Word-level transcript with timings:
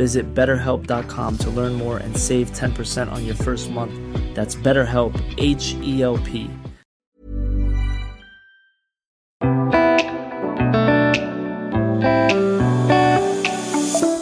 Visit 0.00 0.32
betterhelp.com 0.32 1.36
to 1.36 1.50
learn 1.50 1.74
more 1.74 1.98
and 1.98 2.16
save 2.16 2.52
10% 2.52 3.12
on 3.12 3.26
your 3.26 3.34
first 3.34 3.70
month. 3.70 3.92
That's 4.34 4.56
BetterHelp, 4.56 5.12
H 5.36 5.74
E 5.82 6.02
L 6.02 6.16
P. 6.16 6.48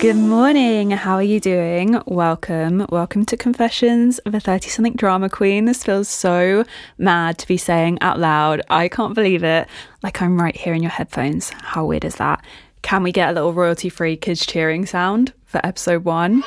Good 0.00 0.16
morning. 0.16 0.90
How 0.90 1.14
are 1.14 1.22
you 1.22 1.38
doing? 1.38 2.02
Welcome. 2.06 2.84
Welcome 2.88 3.24
to 3.26 3.36
Confessions 3.36 4.18
of 4.20 4.34
a 4.34 4.40
30 4.40 4.68
something 4.70 4.94
drama 4.94 5.28
queen. 5.28 5.66
This 5.66 5.84
feels 5.84 6.08
so 6.08 6.64
mad 6.98 7.38
to 7.38 7.46
be 7.46 7.56
saying 7.56 7.98
out 8.00 8.18
loud. 8.18 8.62
I 8.68 8.88
can't 8.88 9.14
believe 9.14 9.44
it. 9.44 9.68
Like 10.02 10.20
I'm 10.22 10.40
right 10.40 10.56
here 10.56 10.74
in 10.74 10.82
your 10.82 10.90
headphones. 10.90 11.50
How 11.50 11.84
weird 11.84 12.04
is 12.04 12.16
that? 12.16 12.44
Can 12.82 13.02
we 13.02 13.12
get 13.12 13.30
a 13.30 13.32
little 13.32 13.52
royalty 13.52 13.88
free 13.88 14.16
kids 14.16 14.46
cheering 14.46 14.86
sound 14.86 15.32
for 15.44 15.64
episode 15.64 16.04
one? 16.04 16.42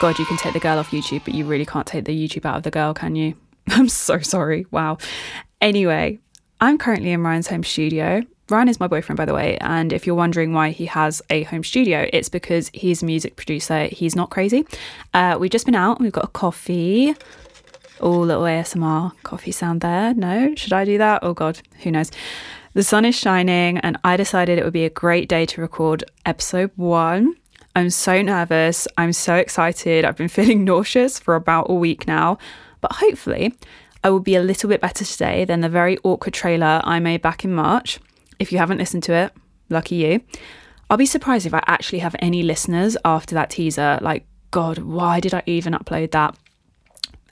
God, 0.00 0.18
you 0.18 0.26
can 0.26 0.36
take 0.36 0.52
the 0.52 0.60
girl 0.60 0.78
off 0.78 0.90
YouTube, 0.90 1.24
but 1.24 1.34
you 1.34 1.44
really 1.44 1.64
can't 1.64 1.86
take 1.86 2.04
the 2.04 2.28
YouTube 2.28 2.44
out 2.44 2.56
of 2.56 2.62
the 2.62 2.70
girl, 2.70 2.92
can 2.92 3.16
you? 3.16 3.34
I'm 3.68 3.88
so 3.88 4.18
sorry. 4.18 4.66
Wow. 4.70 4.98
Anyway, 5.60 6.18
I'm 6.60 6.78
currently 6.78 7.12
in 7.12 7.22
Ryan's 7.22 7.48
home 7.48 7.64
studio. 7.64 8.22
Ryan 8.48 8.68
is 8.68 8.78
my 8.78 8.86
boyfriend, 8.86 9.16
by 9.16 9.24
the 9.24 9.34
way. 9.34 9.58
And 9.60 9.92
if 9.92 10.06
you're 10.06 10.14
wondering 10.14 10.52
why 10.52 10.70
he 10.70 10.86
has 10.86 11.20
a 11.30 11.42
home 11.44 11.64
studio, 11.64 12.08
it's 12.12 12.28
because 12.28 12.70
he's 12.72 13.02
a 13.02 13.06
music 13.06 13.36
producer. 13.36 13.84
He's 13.86 14.14
not 14.14 14.30
crazy. 14.30 14.64
Uh, 15.14 15.36
we've 15.40 15.50
just 15.50 15.66
been 15.66 15.74
out. 15.74 16.00
We've 16.00 16.12
got 16.12 16.24
a 16.24 16.28
coffee. 16.28 17.14
Oh, 17.98 18.20
little 18.20 18.44
ASMR 18.44 19.12
coffee 19.22 19.50
sound 19.50 19.80
there. 19.80 20.14
No, 20.14 20.54
should 20.54 20.72
I 20.74 20.84
do 20.84 20.98
that? 20.98 21.20
Oh, 21.22 21.32
God, 21.32 21.60
who 21.82 21.90
knows? 21.90 22.10
The 22.76 22.82
sun 22.82 23.06
is 23.06 23.14
shining, 23.14 23.78
and 23.78 23.96
I 24.04 24.18
decided 24.18 24.58
it 24.58 24.64
would 24.64 24.74
be 24.74 24.84
a 24.84 24.90
great 24.90 25.30
day 25.30 25.46
to 25.46 25.62
record 25.62 26.04
episode 26.26 26.70
one. 26.76 27.34
I'm 27.74 27.88
so 27.88 28.20
nervous. 28.20 28.86
I'm 28.98 29.14
so 29.14 29.34
excited. 29.34 30.04
I've 30.04 30.18
been 30.18 30.28
feeling 30.38 30.62
nauseous 30.62 31.18
for 31.18 31.36
about 31.36 31.70
a 31.70 31.74
week 31.74 32.06
now, 32.06 32.36
but 32.82 32.92
hopefully, 32.92 33.54
I 34.04 34.10
will 34.10 34.20
be 34.20 34.34
a 34.34 34.42
little 34.42 34.68
bit 34.68 34.82
better 34.82 35.06
today 35.06 35.46
than 35.46 35.62
the 35.62 35.70
very 35.70 35.96
awkward 36.04 36.34
trailer 36.34 36.82
I 36.84 37.00
made 37.00 37.22
back 37.22 37.46
in 37.46 37.54
March. 37.54 37.98
If 38.38 38.52
you 38.52 38.58
haven't 38.58 38.76
listened 38.76 39.04
to 39.04 39.14
it, 39.14 39.32
lucky 39.70 39.94
you. 39.94 40.20
I'll 40.90 40.98
be 40.98 41.06
surprised 41.06 41.46
if 41.46 41.54
I 41.54 41.62
actually 41.66 42.00
have 42.00 42.14
any 42.18 42.42
listeners 42.42 42.94
after 43.06 43.34
that 43.36 43.48
teaser. 43.48 43.98
Like, 44.02 44.26
God, 44.50 44.80
why 44.80 45.20
did 45.20 45.32
I 45.32 45.42
even 45.46 45.72
upload 45.72 46.10
that? 46.10 46.36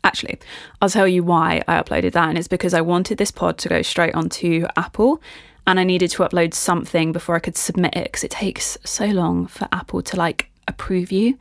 Actually, 0.05 0.39
I'll 0.81 0.91
tell 0.91 1.09
you 1.09 1.25
why 1.25 1.63
I 1.67 1.83
uploaded 1.83 2.13
that, 2.13 2.29
and 2.29 2.39
it's 2.39 2.47
because 2.47 2.75
I 2.75 2.83
wanted 2.83 3.19
this 3.19 3.31
pod 3.31 3.59
to 3.59 3.69
go 3.69 3.83
straight 3.83 4.15
onto 4.15 4.67
Apple, 4.77 5.21
and 5.67 5.81
I 5.81 5.85
needed 5.85 6.11
to 6.11 6.23
upload 6.23 6.53
something 6.53 7.11
before 7.11 7.35
I 7.35 7.41
could 7.41 7.57
submit 7.57 7.97
it 7.97 8.05
because 8.05 8.23
it 8.23 8.31
takes 8.31 8.77
so 8.85 9.07
long 9.07 9.47
for 9.47 9.67
Apple 9.73 10.03
to 10.03 10.17
like 10.17 10.51
approve 10.69 11.11
you, 11.11 11.39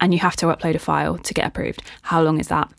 and 0.00 0.12
you 0.12 0.18
have 0.18 0.36
to 0.36 0.46
upload 0.46 0.74
a 0.74 0.80
file 0.80 1.16
to 1.16 1.32
get 1.32 1.46
approved. 1.46 1.80
How 2.02 2.20
long 2.22 2.40
is 2.40 2.48
that? 2.48 2.70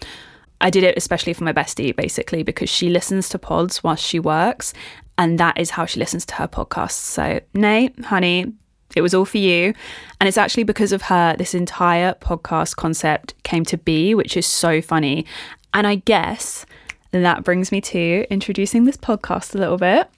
I 0.60 0.70
did 0.70 0.84
it 0.84 0.98
especially 0.98 1.34
for 1.34 1.46
my 1.46 1.54
bestie, 1.54 1.96
basically, 1.96 2.44
because 2.44 2.70
she 2.70 2.90
listens 2.90 3.30
to 3.30 3.40
pods 3.40 3.82
whilst 3.82 4.04
she 4.04 4.20
works, 4.20 4.74
and 5.18 5.40
that 5.40 5.58
is 5.58 5.72
how 5.72 5.86
she 5.86 6.00
listens 6.00 6.26
to 6.28 6.36
her 6.36 6.48
podcasts. 6.50 6.92
So, 6.92 7.40
nay, 7.54 7.94
honey, 8.04 8.54
it 8.96 9.02
was 9.02 9.14
all 9.14 9.26
for 9.26 9.38
you. 9.38 9.74
And 10.20 10.28
it's 10.28 10.38
actually 10.38 10.64
because 10.64 10.92
of 10.92 11.04
her 11.04 11.36
this 11.38 11.54
entire 11.54 12.14
podcast 12.16 12.76
concept 12.76 13.34
came 13.44 13.66
to 13.66 13.78
be, 13.78 14.16
which 14.16 14.38
is 14.38 14.46
so 14.46 14.82
funny. 14.82 15.26
And 15.74 15.88
I 15.88 15.96
guess 15.96 16.66
that 17.12 17.44
brings 17.44 17.72
me 17.72 17.82
to 17.82 18.26
introducing 18.30 18.86
this 18.86 18.98
podcast 18.98 19.56
a 19.56 19.58
little 19.58 19.78
bit. 19.78 20.10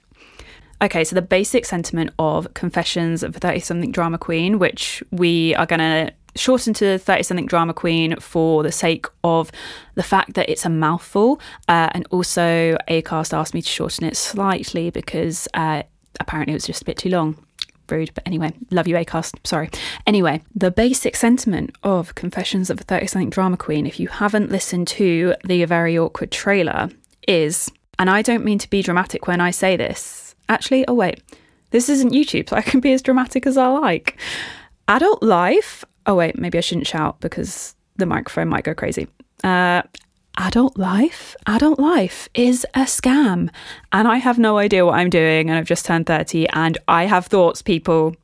Okay, 0.82 1.04
so 1.04 1.14
the 1.14 1.22
basic 1.22 1.64
sentiment 1.64 2.10
of 2.18 2.52
Confessions 2.52 3.22
of 3.22 3.34
a 3.36 3.40
30 3.40 3.60
something 3.60 3.92
drama 3.92 4.18
queen, 4.18 4.58
which 4.58 5.02
we 5.10 5.54
are 5.54 5.64
going 5.64 5.80
to 5.80 6.12
shorten 6.34 6.74
to 6.74 6.98
30 6.98 7.22
something 7.22 7.46
drama 7.46 7.72
queen 7.72 8.14
for 8.20 8.62
the 8.62 8.70
sake 8.70 9.06
of 9.24 9.50
the 9.94 10.02
fact 10.02 10.34
that 10.34 10.50
it's 10.50 10.66
a 10.66 10.68
mouthful. 10.68 11.40
Uh, 11.66 11.88
and 11.92 12.06
also, 12.10 12.76
Acast 12.88 13.32
asked 13.32 13.54
me 13.54 13.62
to 13.62 13.68
shorten 13.68 14.06
it 14.06 14.18
slightly 14.18 14.90
because 14.90 15.48
uh, 15.54 15.82
apparently 16.20 16.52
it 16.52 16.56
was 16.56 16.66
just 16.66 16.82
a 16.82 16.84
bit 16.84 16.98
too 16.98 17.08
long 17.08 17.45
rude, 17.90 18.10
but 18.14 18.26
anyway, 18.26 18.52
love 18.70 18.86
you, 18.86 18.94
Acast. 18.96 19.34
Sorry. 19.44 19.70
Anyway, 20.06 20.42
the 20.54 20.70
basic 20.70 21.16
sentiment 21.16 21.74
of 21.82 22.14
Confessions 22.14 22.70
of 22.70 22.80
a 22.80 22.84
30 22.84 23.06
something 23.06 23.30
drama 23.30 23.56
queen, 23.56 23.86
if 23.86 24.00
you 24.00 24.08
haven't 24.08 24.50
listened 24.50 24.88
to 24.88 25.34
the 25.44 25.64
very 25.64 25.98
awkward 25.98 26.30
trailer, 26.30 26.90
is, 27.26 27.70
and 27.98 28.08
I 28.08 28.22
don't 28.22 28.44
mean 28.44 28.58
to 28.58 28.70
be 28.70 28.82
dramatic 28.82 29.26
when 29.26 29.40
I 29.40 29.50
say 29.50 29.76
this. 29.76 30.34
Actually, 30.48 30.86
oh 30.86 30.94
wait, 30.94 31.22
this 31.70 31.88
isn't 31.88 32.12
YouTube, 32.12 32.48
so 32.48 32.56
I 32.56 32.62
can 32.62 32.80
be 32.80 32.92
as 32.92 33.02
dramatic 33.02 33.46
as 33.46 33.56
I 33.56 33.66
like. 33.68 34.18
Adult 34.88 35.22
life. 35.22 35.84
Oh 36.06 36.14
wait, 36.14 36.38
maybe 36.38 36.58
I 36.58 36.60
shouldn't 36.60 36.86
shout 36.86 37.20
because 37.20 37.74
the 37.96 38.06
microphone 38.06 38.48
might 38.48 38.64
go 38.64 38.74
crazy. 38.74 39.08
Uh, 39.42 39.82
adult 40.36 40.76
life, 40.76 41.36
adult 41.46 41.78
life 41.78 42.28
is 42.34 42.66
a 42.74 42.80
scam. 42.80 43.50
And 43.92 44.08
I 44.08 44.16
have 44.18 44.38
no 44.38 44.58
idea 44.58 44.84
what 44.84 44.94
I'm 44.94 45.10
doing. 45.10 45.48
And 45.48 45.58
I've 45.58 45.66
just 45.66 45.86
turned 45.86 46.06
30 46.06 46.48
and 46.50 46.78
I 46.88 47.04
have 47.04 47.26
thoughts, 47.26 47.62
people. 47.62 48.14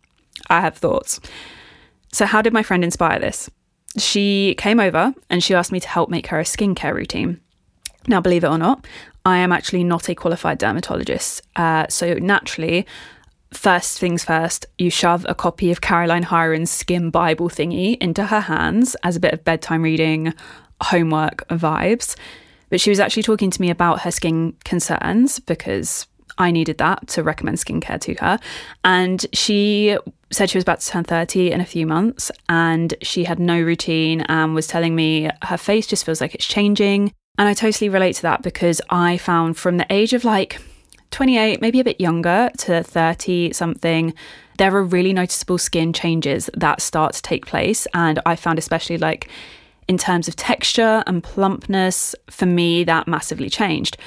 I 0.48 0.60
have 0.60 0.76
thoughts. 0.76 1.20
So, 2.12 2.26
how 2.26 2.42
did 2.42 2.52
my 2.52 2.62
friend 2.62 2.84
inspire 2.84 3.18
this? 3.18 3.50
She 3.98 4.54
came 4.58 4.80
over 4.80 5.14
and 5.30 5.42
she 5.42 5.54
asked 5.54 5.72
me 5.72 5.80
to 5.80 5.88
help 5.88 6.10
make 6.10 6.28
her 6.28 6.40
a 6.40 6.44
skincare 6.44 6.94
routine. 6.94 7.40
Now, 8.06 8.20
believe 8.20 8.44
it 8.44 8.48
or 8.48 8.58
not, 8.58 8.86
I 9.24 9.38
am 9.38 9.52
actually 9.52 9.84
not 9.84 10.08
a 10.08 10.14
qualified 10.14 10.58
dermatologist. 10.58 11.42
Uh, 11.56 11.86
so, 11.88 12.14
naturally, 12.14 12.86
first 13.52 13.98
things 13.98 14.24
first, 14.24 14.66
you 14.78 14.90
shove 14.90 15.24
a 15.28 15.34
copy 15.34 15.70
of 15.70 15.80
Caroline 15.80 16.24
Hirons' 16.24 16.68
Skin 16.68 17.10
Bible 17.10 17.48
thingy 17.48 17.96
into 17.98 18.26
her 18.26 18.40
hands 18.40 18.96
as 19.02 19.16
a 19.16 19.20
bit 19.20 19.32
of 19.32 19.44
bedtime 19.44 19.82
reading, 19.82 20.34
homework 20.86 21.46
vibes. 21.48 22.16
But 22.70 22.80
she 22.80 22.90
was 22.90 23.00
actually 23.00 23.22
talking 23.22 23.50
to 23.50 23.60
me 23.60 23.70
about 23.70 24.00
her 24.00 24.10
skin 24.10 24.54
concerns 24.64 25.40
because 25.40 26.06
I 26.38 26.50
needed 26.50 26.78
that 26.78 27.06
to 27.08 27.22
recommend 27.22 27.58
skincare 27.58 28.00
to 28.00 28.14
her. 28.14 28.38
And 28.84 29.24
she 29.32 29.96
said 30.30 30.48
she 30.48 30.56
was 30.56 30.64
about 30.64 30.80
to 30.80 30.88
turn 30.88 31.04
30 31.04 31.52
in 31.52 31.60
a 31.60 31.66
few 31.66 31.86
months 31.86 32.30
and 32.48 32.94
she 33.02 33.24
had 33.24 33.38
no 33.38 33.60
routine 33.60 34.22
and 34.22 34.54
was 34.54 34.66
telling 34.66 34.94
me 34.94 35.28
her 35.42 35.58
face 35.58 35.86
just 35.86 36.06
feels 36.06 36.20
like 36.20 36.34
it's 36.34 36.46
changing. 36.46 37.12
And 37.38 37.48
I 37.48 37.54
totally 37.54 37.88
relate 37.88 38.16
to 38.16 38.22
that 38.22 38.42
because 38.42 38.80
I 38.90 39.18
found 39.18 39.56
from 39.56 39.76
the 39.76 39.86
age 39.90 40.14
of 40.14 40.24
like 40.24 40.60
28, 41.10 41.60
maybe 41.60 41.80
a 41.80 41.84
bit 41.84 42.00
younger 42.00 42.50
to 42.58 42.82
30 42.82 43.52
something, 43.52 44.14
there 44.58 44.74
are 44.74 44.84
really 44.84 45.12
noticeable 45.12 45.58
skin 45.58 45.92
changes 45.92 46.48
that 46.54 46.80
start 46.80 47.14
to 47.14 47.22
take 47.22 47.46
place. 47.46 47.86
And 47.94 48.18
I 48.24 48.36
found, 48.36 48.58
especially 48.58 48.98
like 48.98 49.28
In 49.92 49.98
terms 49.98 50.26
of 50.26 50.36
texture 50.36 51.04
and 51.06 51.22
plumpness, 51.22 52.14
for 52.30 52.46
me, 52.46 52.82
that 52.84 53.06
massively 53.06 53.50
changed. 53.50 53.98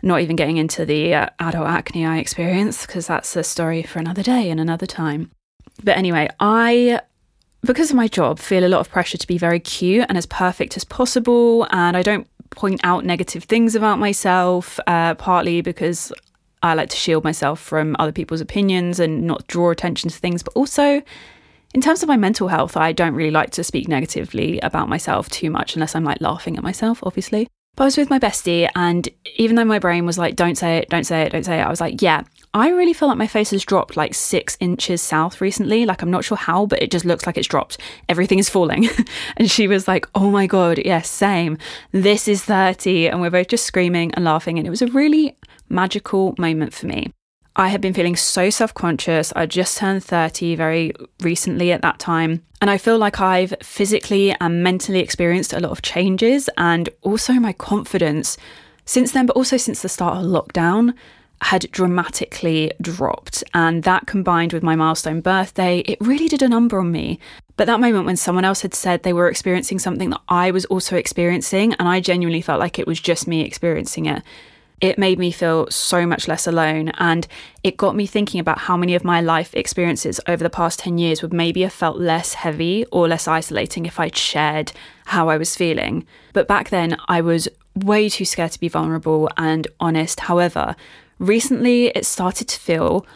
Not 0.00 0.20
even 0.20 0.36
getting 0.36 0.56
into 0.56 0.86
the 0.86 1.14
uh, 1.14 1.30
adult 1.40 1.66
acne 1.66 2.06
I 2.06 2.18
experienced, 2.18 2.86
because 2.86 3.08
that's 3.08 3.34
a 3.34 3.42
story 3.42 3.82
for 3.82 3.98
another 3.98 4.22
day 4.22 4.50
and 4.50 4.60
another 4.60 4.86
time. 4.86 5.32
But 5.82 5.96
anyway, 5.96 6.28
I, 6.38 7.00
because 7.62 7.90
of 7.90 7.96
my 7.96 8.06
job, 8.06 8.38
feel 8.38 8.64
a 8.64 8.68
lot 8.68 8.78
of 8.78 8.88
pressure 8.88 9.18
to 9.18 9.26
be 9.26 9.36
very 9.36 9.58
cute 9.58 10.06
and 10.08 10.16
as 10.16 10.26
perfect 10.26 10.76
as 10.76 10.84
possible. 10.84 11.66
And 11.72 11.96
I 11.96 12.02
don't 12.02 12.28
point 12.50 12.80
out 12.84 13.04
negative 13.04 13.42
things 13.42 13.74
about 13.74 13.98
myself, 13.98 14.78
uh, 14.86 15.16
partly 15.16 15.60
because 15.60 16.12
I 16.62 16.74
like 16.74 16.90
to 16.90 16.96
shield 16.96 17.24
myself 17.24 17.58
from 17.58 17.96
other 17.98 18.12
people's 18.12 18.40
opinions 18.40 19.00
and 19.00 19.26
not 19.26 19.48
draw 19.48 19.70
attention 19.70 20.08
to 20.08 20.16
things, 20.16 20.44
but 20.44 20.52
also 20.54 21.02
in 21.74 21.80
terms 21.80 22.02
of 22.02 22.08
my 22.08 22.16
mental 22.16 22.48
health, 22.48 22.76
I 22.76 22.92
don't 22.92 23.14
really 23.14 23.30
like 23.30 23.50
to 23.50 23.64
speak 23.64 23.88
negatively 23.88 24.58
about 24.60 24.88
myself 24.88 25.28
too 25.28 25.50
much 25.50 25.74
unless 25.74 25.94
I'm 25.94 26.04
like 26.04 26.20
laughing 26.20 26.56
at 26.56 26.62
myself, 26.62 27.00
obviously. 27.02 27.48
But 27.74 27.84
I 27.84 27.86
was 27.86 27.96
with 27.96 28.10
my 28.10 28.18
bestie, 28.18 28.68
and 28.76 29.08
even 29.36 29.56
though 29.56 29.64
my 29.64 29.78
brain 29.78 30.04
was 30.04 30.18
like, 30.18 30.36
don't 30.36 30.56
say 30.56 30.76
it, 30.76 30.90
don't 30.90 31.04
say 31.04 31.22
it, 31.22 31.32
don't 31.32 31.44
say 31.44 31.58
it, 31.58 31.62
I 31.62 31.70
was 31.70 31.80
like, 31.80 32.02
yeah, 32.02 32.24
I 32.52 32.68
really 32.68 32.92
feel 32.92 33.08
like 33.08 33.16
my 33.16 33.26
face 33.26 33.50
has 33.52 33.64
dropped 33.64 33.96
like 33.96 34.14
six 34.14 34.58
inches 34.60 35.00
south 35.00 35.40
recently. 35.40 35.86
Like, 35.86 36.02
I'm 36.02 36.10
not 36.10 36.22
sure 36.24 36.36
how, 36.36 36.66
but 36.66 36.82
it 36.82 36.90
just 36.90 37.06
looks 37.06 37.26
like 37.26 37.38
it's 37.38 37.48
dropped. 37.48 37.78
Everything 38.10 38.38
is 38.38 38.50
falling. 38.50 38.90
and 39.38 39.50
she 39.50 39.68
was 39.68 39.88
like, 39.88 40.06
oh 40.14 40.30
my 40.30 40.46
God, 40.46 40.78
yes, 40.84 41.08
same. 41.08 41.56
This 41.92 42.28
is 42.28 42.44
30. 42.44 43.08
And 43.08 43.22
we're 43.22 43.30
both 43.30 43.48
just 43.48 43.64
screaming 43.64 44.12
and 44.12 44.24
laughing. 44.26 44.58
And 44.58 44.66
it 44.66 44.70
was 44.70 44.82
a 44.82 44.86
really 44.88 45.34
magical 45.70 46.34
moment 46.36 46.74
for 46.74 46.86
me. 46.86 47.10
I 47.56 47.68
had 47.68 47.80
been 47.80 47.92
feeling 47.94 48.16
so 48.16 48.50
self 48.50 48.72
conscious. 48.72 49.32
I 49.36 49.46
just 49.46 49.78
turned 49.78 50.02
30 50.04 50.56
very 50.56 50.92
recently 51.20 51.72
at 51.72 51.82
that 51.82 51.98
time. 51.98 52.42
And 52.60 52.70
I 52.70 52.78
feel 52.78 52.98
like 52.98 53.20
I've 53.20 53.54
physically 53.62 54.34
and 54.40 54.62
mentally 54.62 55.00
experienced 55.00 55.52
a 55.52 55.60
lot 55.60 55.72
of 55.72 55.82
changes 55.82 56.48
and 56.56 56.88
also 57.02 57.34
my 57.34 57.52
confidence 57.52 58.38
since 58.84 59.12
then, 59.12 59.26
but 59.26 59.36
also 59.36 59.56
since 59.56 59.82
the 59.82 59.88
start 59.88 60.16
of 60.16 60.24
lockdown 60.24 60.94
had 61.42 61.68
dramatically 61.72 62.72
dropped. 62.80 63.42
And 63.52 63.82
that 63.82 64.06
combined 64.06 64.52
with 64.52 64.62
my 64.62 64.76
milestone 64.76 65.20
birthday, 65.20 65.80
it 65.80 65.98
really 66.00 66.28
did 66.28 66.40
a 66.42 66.48
number 66.48 66.78
on 66.78 66.92
me. 66.92 67.18
But 67.56 67.66
that 67.66 67.80
moment 67.80 68.06
when 68.06 68.16
someone 68.16 68.44
else 68.44 68.62
had 68.62 68.74
said 68.74 69.02
they 69.02 69.12
were 69.12 69.28
experiencing 69.28 69.78
something 69.78 70.10
that 70.10 70.20
I 70.28 70.52
was 70.52 70.64
also 70.66 70.96
experiencing, 70.96 71.74
and 71.74 71.88
I 71.88 72.00
genuinely 72.00 72.42
felt 72.42 72.60
like 72.60 72.78
it 72.78 72.86
was 72.86 73.00
just 73.00 73.26
me 73.26 73.42
experiencing 73.42 74.06
it, 74.06 74.22
it 74.82 74.98
made 74.98 75.18
me 75.18 75.30
feel 75.30 75.70
so 75.70 76.04
much 76.04 76.26
less 76.26 76.46
alone. 76.46 76.90
And 76.98 77.26
it 77.62 77.76
got 77.76 77.94
me 77.94 78.04
thinking 78.04 78.40
about 78.40 78.58
how 78.58 78.76
many 78.76 78.96
of 78.96 79.04
my 79.04 79.20
life 79.20 79.54
experiences 79.54 80.20
over 80.26 80.42
the 80.42 80.50
past 80.50 80.80
10 80.80 80.98
years 80.98 81.22
would 81.22 81.32
maybe 81.32 81.62
have 81.62 81.72
felt 81.72 81.98
less 81.98 82.34
heavy 82.34 82.84
or 82.90 83.06
less 83.06 83.28
isolating 83.28 83.86
if 83.86 84.00
I'd 84.00 84.16
shared 84.16 84.72
how 85.06 85.28
I 85.28 85.38
was 85.38 85.56
feeling. 85.56 86.04
But 86.32 86.48
back 86.48 86.70
then, 86.70 86.96
I 87.06 87.20
was 87.20 87.48
way 87.76 88.08
too 88.08 88.24
scared 88.24 88.50
to 88.52 88.60
be 88.60 88.68
vulnerable 88.68 89.30
and 89.36 89.68
honest. 89.78 90.20
However, 90.20 90.74
recently 91.20 91.86
it 91.94 92.04
started 92.04 92.48
to 92.48 92.60
feel 92.60 93.06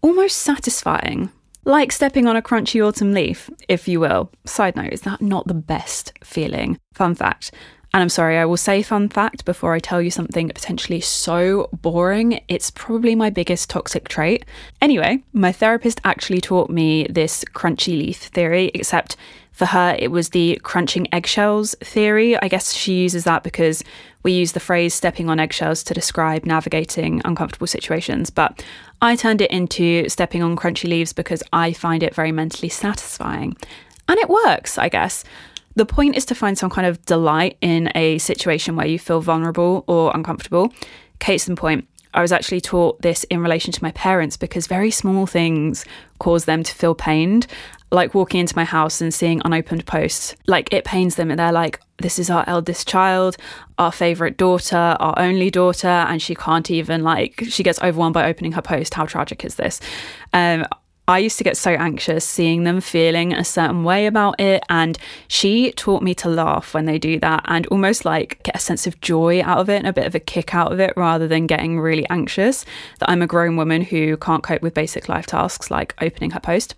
almost 0.00 0.38
satisfying. 0.38 1.32
Like 1.64 1.90
stepping 1.90 2.28
on 2.28 2.36
a 2.36 2.42
crunchy 2.42 2.86
autumn 2.86 3.12
leaf, 3.12 3.50
if 3.68 3.88
you 3.88 3.98
will. 3.98 4.30
Side 4.46 4.76
note, 4.76 4.92
is 4.92 5.02
that 5.02 5.20
not 5.20 5.48
the 5.48 5.54
best 5.54 6.12
feeling? 6.22 6.78
Fun 6.94 7.16
fact 7.16 7.50
and 7.94 8.02
I'm 8.02 8.08
sorry, 8.10 8.36
I 8.36 8.44
will 8.44 8.58
say 8.58 8.82
fun 8.82 9.08
fact 9.08 9.44
before 9.44 9.72
I 9.72 9.78
tell 9.78 10.02
you 10.02 10.10
something 10.10 10.48
potentially 10.48 11.00
so 11.00 11.70
boring. 11.72 12.40
It's 12.46 12.70
probably 12.70 13.14
my 13.14 13.30
biggest 13.30 13.70
toxic 13.70 14.08
trait. 14.08 14.44
Anyway, 14.82 15.22
my 15.32 15.52
therapist 15.52 16.00
actually 16.04 16.42
taught 16.42 16.68
me 16.68 17.06
this 17.08 17.44
crunchy 17.54 17.98
leaf 17.98 18.18
theory, 18.24 18.70
except 18.74 19.16
for 19.52 19.66
her, 19.66 19.96
it 19.98 20.12
was 20.12 20.28
the 20.28 20.60
crunching 20.62 21.12
eggshells 21.12 21.74
theory. 21.80 22.40
I 22.40 22.46
guess 22.46 22.74
she 22.74 23.02
uses 23.02 23.24
that 23.24 23.42
because 23.42 23.82
we 24.22 24.32
use 24.32 24.52
the 24.52 24.60
phrase 24.60 24.94
stepping 24.94 25.28
on 25.28 25.40
eggshells 25.40 25.82
to 25.84 25.94
describe 25.94 26.44
navigating 26.44 27.22
uncomfortable 27.24 27.66
situations. 27.66 28.30
But 28.30 28.62
I 29.02 29.16
turned 29.16 29.40
it 29.40 29.50
into 29.50 30.08
stepping 30.08 30.42
on 30.44 30.56
crunchy 30.56 30.88
leaves 30.88 31.12
because 31.12 31.42
I 31.52 31.72
find 31.72 32.02
it 32.02 32.14
very 32.14 32.30
mentally 32.30 32.68
satisfying. 32.68 33.56
And 34.06 34.18
it 34.18 34.28
works, 34.28 34.78
I 34.78 34.88
guess. 34.88 35.24
The 35.78 35.86
point 35.86 36.16
is 36.16 36.24
to 36.24 36.34
find 36.34 36.58
some 36.58 36.70
kind 36.70 36.88
of 36.88 37.04
delight 37.04 37.56
in 37.60 37.92
a 37.94 38.18
situation 38.18 38.74
where 38.74 38.88
you 38.88 38.98
feel 38.98 39.20
vulnerable 39.20 39.84
or 39.86 40.10
uncomfortable. 40.12 40.72
Case 41.20 41.46
in 41.46 41.54
point, 41.54 41.86
I 42.12 42.20
was 42.20 42.32
actually 42.32 42.60
taught 42.60 43.00
this 43.00 43.22
in 43.30 43.40
relation 43.40 43.70
to 43.70 43.80
my 43.80 43.92
parents 43.92 44.36
because 44.36 44.66
very 44.66 44.90
small 44.90 45.24
things 45.24 45.84
cause 46.18 46.46
them 46.46 46.64
to 46.64 46.74
feel 46.74 46.96
pained. 46.96 47.46
Like 47.92 48.12
walking 48.12 48.40
into 48.40 48.56
my 48.56 48.64
house 48.64 49.00
and 49.00 49.14
seeing 49.14 49.40
unopened 49.44 49.86
posts, 49.86 50.34
like 50.48 50.72
it 50.72 50.84
pains 50.84 51.14
them, 51.14 51.30
and 51.30 51.38
they're 51.38 51.52
like, 51.52 51.80
This 51.98 52.18
is 52.18 52.28
our 52.28 52.42
eldest 52.48 52.88
child, 52.88 53.36
our 53.78 53.92
favorite 53.92 54.36
daughter, 54.36 54.96
our 54.98 55.16
only 55.16 55.48
daughter, 55.48 55.86
and 55.86 56.20
she 56.20 56.34
can't 56.34 56.72
even, 56.72 57.04
like, 57.04 57.44
she 57.48 57.62
gets 57.62 57.80
overwhelmed 57.82 58.14
by 58.14 58.28
opening 58.28 58.50
her 58.50 58.62
post. 58.62 58.94
How 58.94 59.06
tragic 59.06 59.44
is 59.44 59.54
this? 59.54 59.78
Um, 60.32 60.66
I 61.08 61.18
used 61.18 61.38
to 61.38 61.44
get 61.44 61.56
so 61.56 61.70
anxious 61.70 62.22
seeing 62.22 62.64
them 62.64 62.82
feeling 62.82 63.32
a 63.32 63.42
certain 63.42 63.82
way 63.82 64.06
about 64.06 64.38
it. 64.38 64.62
And 64.68 64.98
she 65.26 65.72
taught 65.72 66.02
me 66.02 66.14
to 66.16 66.28
laugh 66.28 66.74
when 66.74 66.84
they 66.84 66.98
do 66.98 67.18
that 67.20 67.44
and 67.46 67.66
almost 67.68 68.04
like 68.04 68.42
get 68.42 68.54
a 68.54 68.58
sense 68.58 68.86
of 68.86 69.00
joy 69.00 69.42
out 69.42 69.58
of 69.58 69.70
it 69.70 69.78
and 69.78 69.86
a 69.86 69.92
bit 69.92 70.06
of 70.06 70.14
a 70.14 70.20
kick 70.20 70.54
out 70.54 70.70
of 70.70 70.80
it 70.80 70.92
rather 70.96 71.26
than 71.26 71.46
getting 71.46 71.80
really 71.80 72.06
anxious 72.10 72.66
that 72.98 73.08
I'm 73.08 73.22
a 73.22 73.26
grown 73.26 73.56
woman 73.56 73.80
who 73.80 74.18
can't 74.18 74.42
cope 74.42 74.60
with 74.60 74.74
basic 74.74 75.08
life 75.08 75.26
tasks 75.26 75.70
like 75.70 75.94
opening 76.02 76.32
her 76.32 76.40
post. 76.40 76.74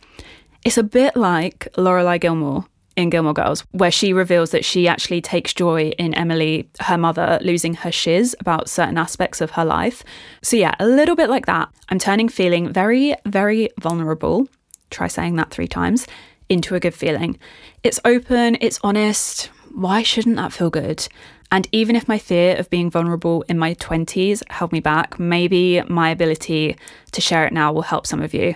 It's 0.64 0.78
a 0.78 0.84
bit 0.84 1.16
like 1.16 1.66
Lorelai 1.76 2.20
Gilmore 2.20 2.66
in 2.96 3.10
Gilmore 3.10 3.34
Girls, 3.34 3.64
where 3.70 3.90
she 3.90 4.12
reveals 4.12 4.50
that 4.50 4.64
she 4.64 4.88
actually 4.88 5.20
takes 5.20 5.54
joy 5.54 5.90
in 5.98 6.14
Emily, 6.14 6.68
her 6.80 6.98
mother, 6.98 7.38
losing 7.42 7.74
her 7.74 7.92
shiz 7.92 8.34
about 8.40 8.68
certain 8.68 8.98
aspects 8.98 9.40
of 9.40 9.52
her 9.52 9.64
life. 9.64 10.02
So, 10.42 10.56
yeah, 10.56 10.74
a 10.78 10.86
little 10.86 11.16
bit 11.16 11.30
like 11.30 11.46
that. 11.46 11.68
I'm 11.88 11.98
turning 11.98 12.28
feeling 12.28 12.72
very, 12.72 13.14
very 13.26 13.70
vulnerable. 13.80 14.48
Try 14.90 15.06
saying 15.06 15.36
that 15.36 15.50
three 15.50 15.68
times 15.68 16.06
into 16.48 16.74
a 16.74 16.80
good 16.80 16.94
feeling. 16.94 17.38
It's 17.82 18.00
open, 18.04 18.58
it's 18.60 18.80
honest. 18.82 19.50
Why 19.72 20.02
shouldn't 20.02 20.36
that 20.36 20.52
feel 20.52 20.68
good? 20.68 21.06
And 21.52 21.68
even 21.72 21.96
if 21.96 22.08
my 22.08 22.18
fear 22.18 22.56
of 22.56 22.70
being 22.70 22.90
vulnerable 22.90 23.42
in 23.48 23.58
my 23.58 23.74
20s 23.74 24.42
held 24.50 24.72
me 24.72 24.80
back, 24.80 25.18
maybe 25.18 25.82
my 25.88 26.10
ability 26.10 26.76
to 27.12 27.20
share 27.20 27.46
it 27.46 27.52
now 27.52 27.72
will 27.72 27.82
help 27.82 28.06
some 28.06 28.20
of 28.20 28.34
you. 28.34 28.54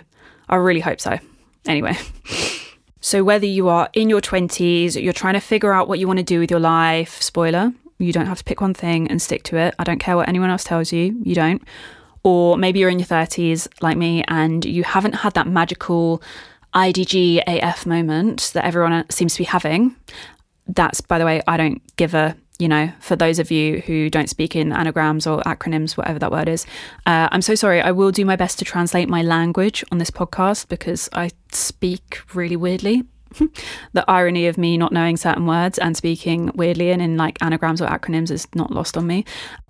I 0.48 0.56
really 0.56 0.80
hope 0.80 1.00
so. 1.00 1.18
Anyway. 1.66 1.96
So, 3.04 3.22
whether 3.22 3.44
you 3.44 3.68
are 3.68 3.90
in 3.92 4.08
your 4.08 4.22
20s, 4.22 5.00
you're 5.00 5.12
trying 5.12 5.34
to 5.34 5.40
figure 5.40 5.74
out 5.74 5.88
what 5.88 5.98
you 5.98 6.06
want 6.06 6.20
to 6.20 6.24
do 6.24 6.40
with 6.40 6.50
your 6.50 6.58
life, 6.58 7.20
spoiler, 7.20 7.70
you 7.98 8.14
don't 8.14 8.24
have 8.24 8.38
to 8.38 8.44
pick 8.44 8.62
one 8.62 8.72
thing 8.72 9.08
and 9.08 9.20
stick 9.20 9.42
to 9.42 9.58
it. 9.58 9.74
I 9.78 9.84
don't 9.84 9.98
care 9.98 10.16
what 10.16 10.26
anyone 10.26 10.48
else 10.48 10.64
tells 10.64 10.90
you, 10.90 11.14
you 11.22 11.34
don't. 11.34 11.62
Or 12.22 12.56
maybe 12.56 12.78
you're 12.78 12.88
in 12.88 12.98
your 12.98 13.06
30s 13.06 13.68
like 13.82 13.98
me 13.98 14.24
and 14.28 14.64
you 14.64 14.84
haven't 14.84 15.16
had 15.16 15.34
that 15.34 15.46
magical 15.46 16.22
IDG 16.72 17.42
AF 17.46 17.84
moment 17.84 18.52
that 18.54 18.64
everyone 18.64 18.94
uh, 18.94 19.04
seems 19.10 19.34
to 19.34 19.38
be 19.40 19.44
having. 19.44 19.94
That's, 20.66 21.02
by 21.02 21.18
the 21.18 21.26
way, 21.26 21.42
I 21.46 21.58
don't 21.58 21.82
give 21.96 22.14
a 22.14 22.34
you 22.58 22.68
know, 22.68 22.92
for 23.00 23.16
those 23.16 23.38
of 23.38 23.50
you 23.50 23.80
who 23.80 24.08
don't 24.08 24.30
speak 24.30 24.54
in 24.54 24.72
anagrams 24.72 25.26
or 25.26 25.42
acronyms, 25.42 25.96
whatever 25.96 26.18
that 26.20 26.30
word 26.30 26.48
is, 26.48 26.66
uh, 27.06 27.28
I'm 27.32 27.42
so 27.42 27.54
sorry. 27.54 27.80
I 27.80 27.90
will 27.90 28.12
do 28.12 28.24
my 28.24 28.36
best 28.36 28.58
to 28.60 28.64
translate 28.64 29.08
my 29.08 29.22
language 29.22 29.84
on 29.90 29.98
this 29.98 30.10
podcast 30.10 30.68
because 30.68 31.08
I 31.12 31.30
speak 31.50 32.20
really 32.32 32.56
weirdly. 32.56 33.04
the 33.92 34.08
irony 34.08 34.46
of 34.46 34.56
me 34.56 34.78
not 34.78 34.92
knowing 34.92 35.16
certain 35.16 35.44
words 35.44 35.78
and 35.78 35.96
speaking 35.96 36.52
weirdly 36.54 36.92
and 36.92 37.02
in 37.02 37.16
like 37.16 37.36
anagrams 37.42 37.82
or 37.82 37.88
acronyms 37.88 38.30
is 38.30 38.46
not 38.54 38.70
lost 38.70 38.96
on 38.96 39.06
me. 39.06 39.24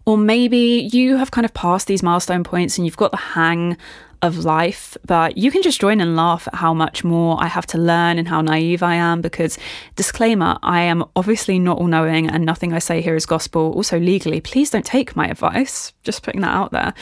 Or 0.04 0.18
maybe 0.18 0.90
you 0.92 1.16
have 1.16 1.30
kind 1.30 1.46
of 1.46 1.54
passed 1.54 1.86
these 1.86 2.02
milestone 2.02 2.44
points 2.44 2.76
and 2.76 2.84
you've 2.86 2.98
got 2.98 3.10
the 3.10 3.16
hang 3.16 3.78
of 4.24 4.44
life, 4.44 4.96
but 5.06 5.36
you 5.36 5.50
can 5.50 5.62
just 5.62 5.80
join 5.80 6.00
and 6.00 6.16
laugh 6.16 6.48
at 6.48 6.54
how 6.54 6.72
much 6.72 7.04
more 7.04 7.36
I 7.42 7.46
have 7.46 7.66
to 7.66 7.78
learn 7.78 8.18
and 8.18 8.26
how 8.26 8.40
naive 8.40 8.82
I 8.82 8.94
am. 8.94 9.20
Because, 9.20 9.58
disclaimer, 9.96 10.58
I 10.62 10.80
am 10.80 11.04
obviously 11.14 11.58
not 11.58 11.78
all 11.78 11.86
knowing 11.86 12.28
and 12.28 12.44
nothing 12.44 12.72
I 12.72 12.78
say 12.78 13.02
here 13.02 13.14
is 13.14 13.26
gospel. 13.26 13.72
Also, 13.74 14.00
legally, 14.00 14.40
please 14.40 14.70
don't 14.70 14.84
take 14.84 15.14
my 15.14 15.28
advice. 15.28 15.92
Just 16.02 16.22
putting 16.22 16.40
that 16.40 16.54
out 16.54 16.72
there. 16.72 16.94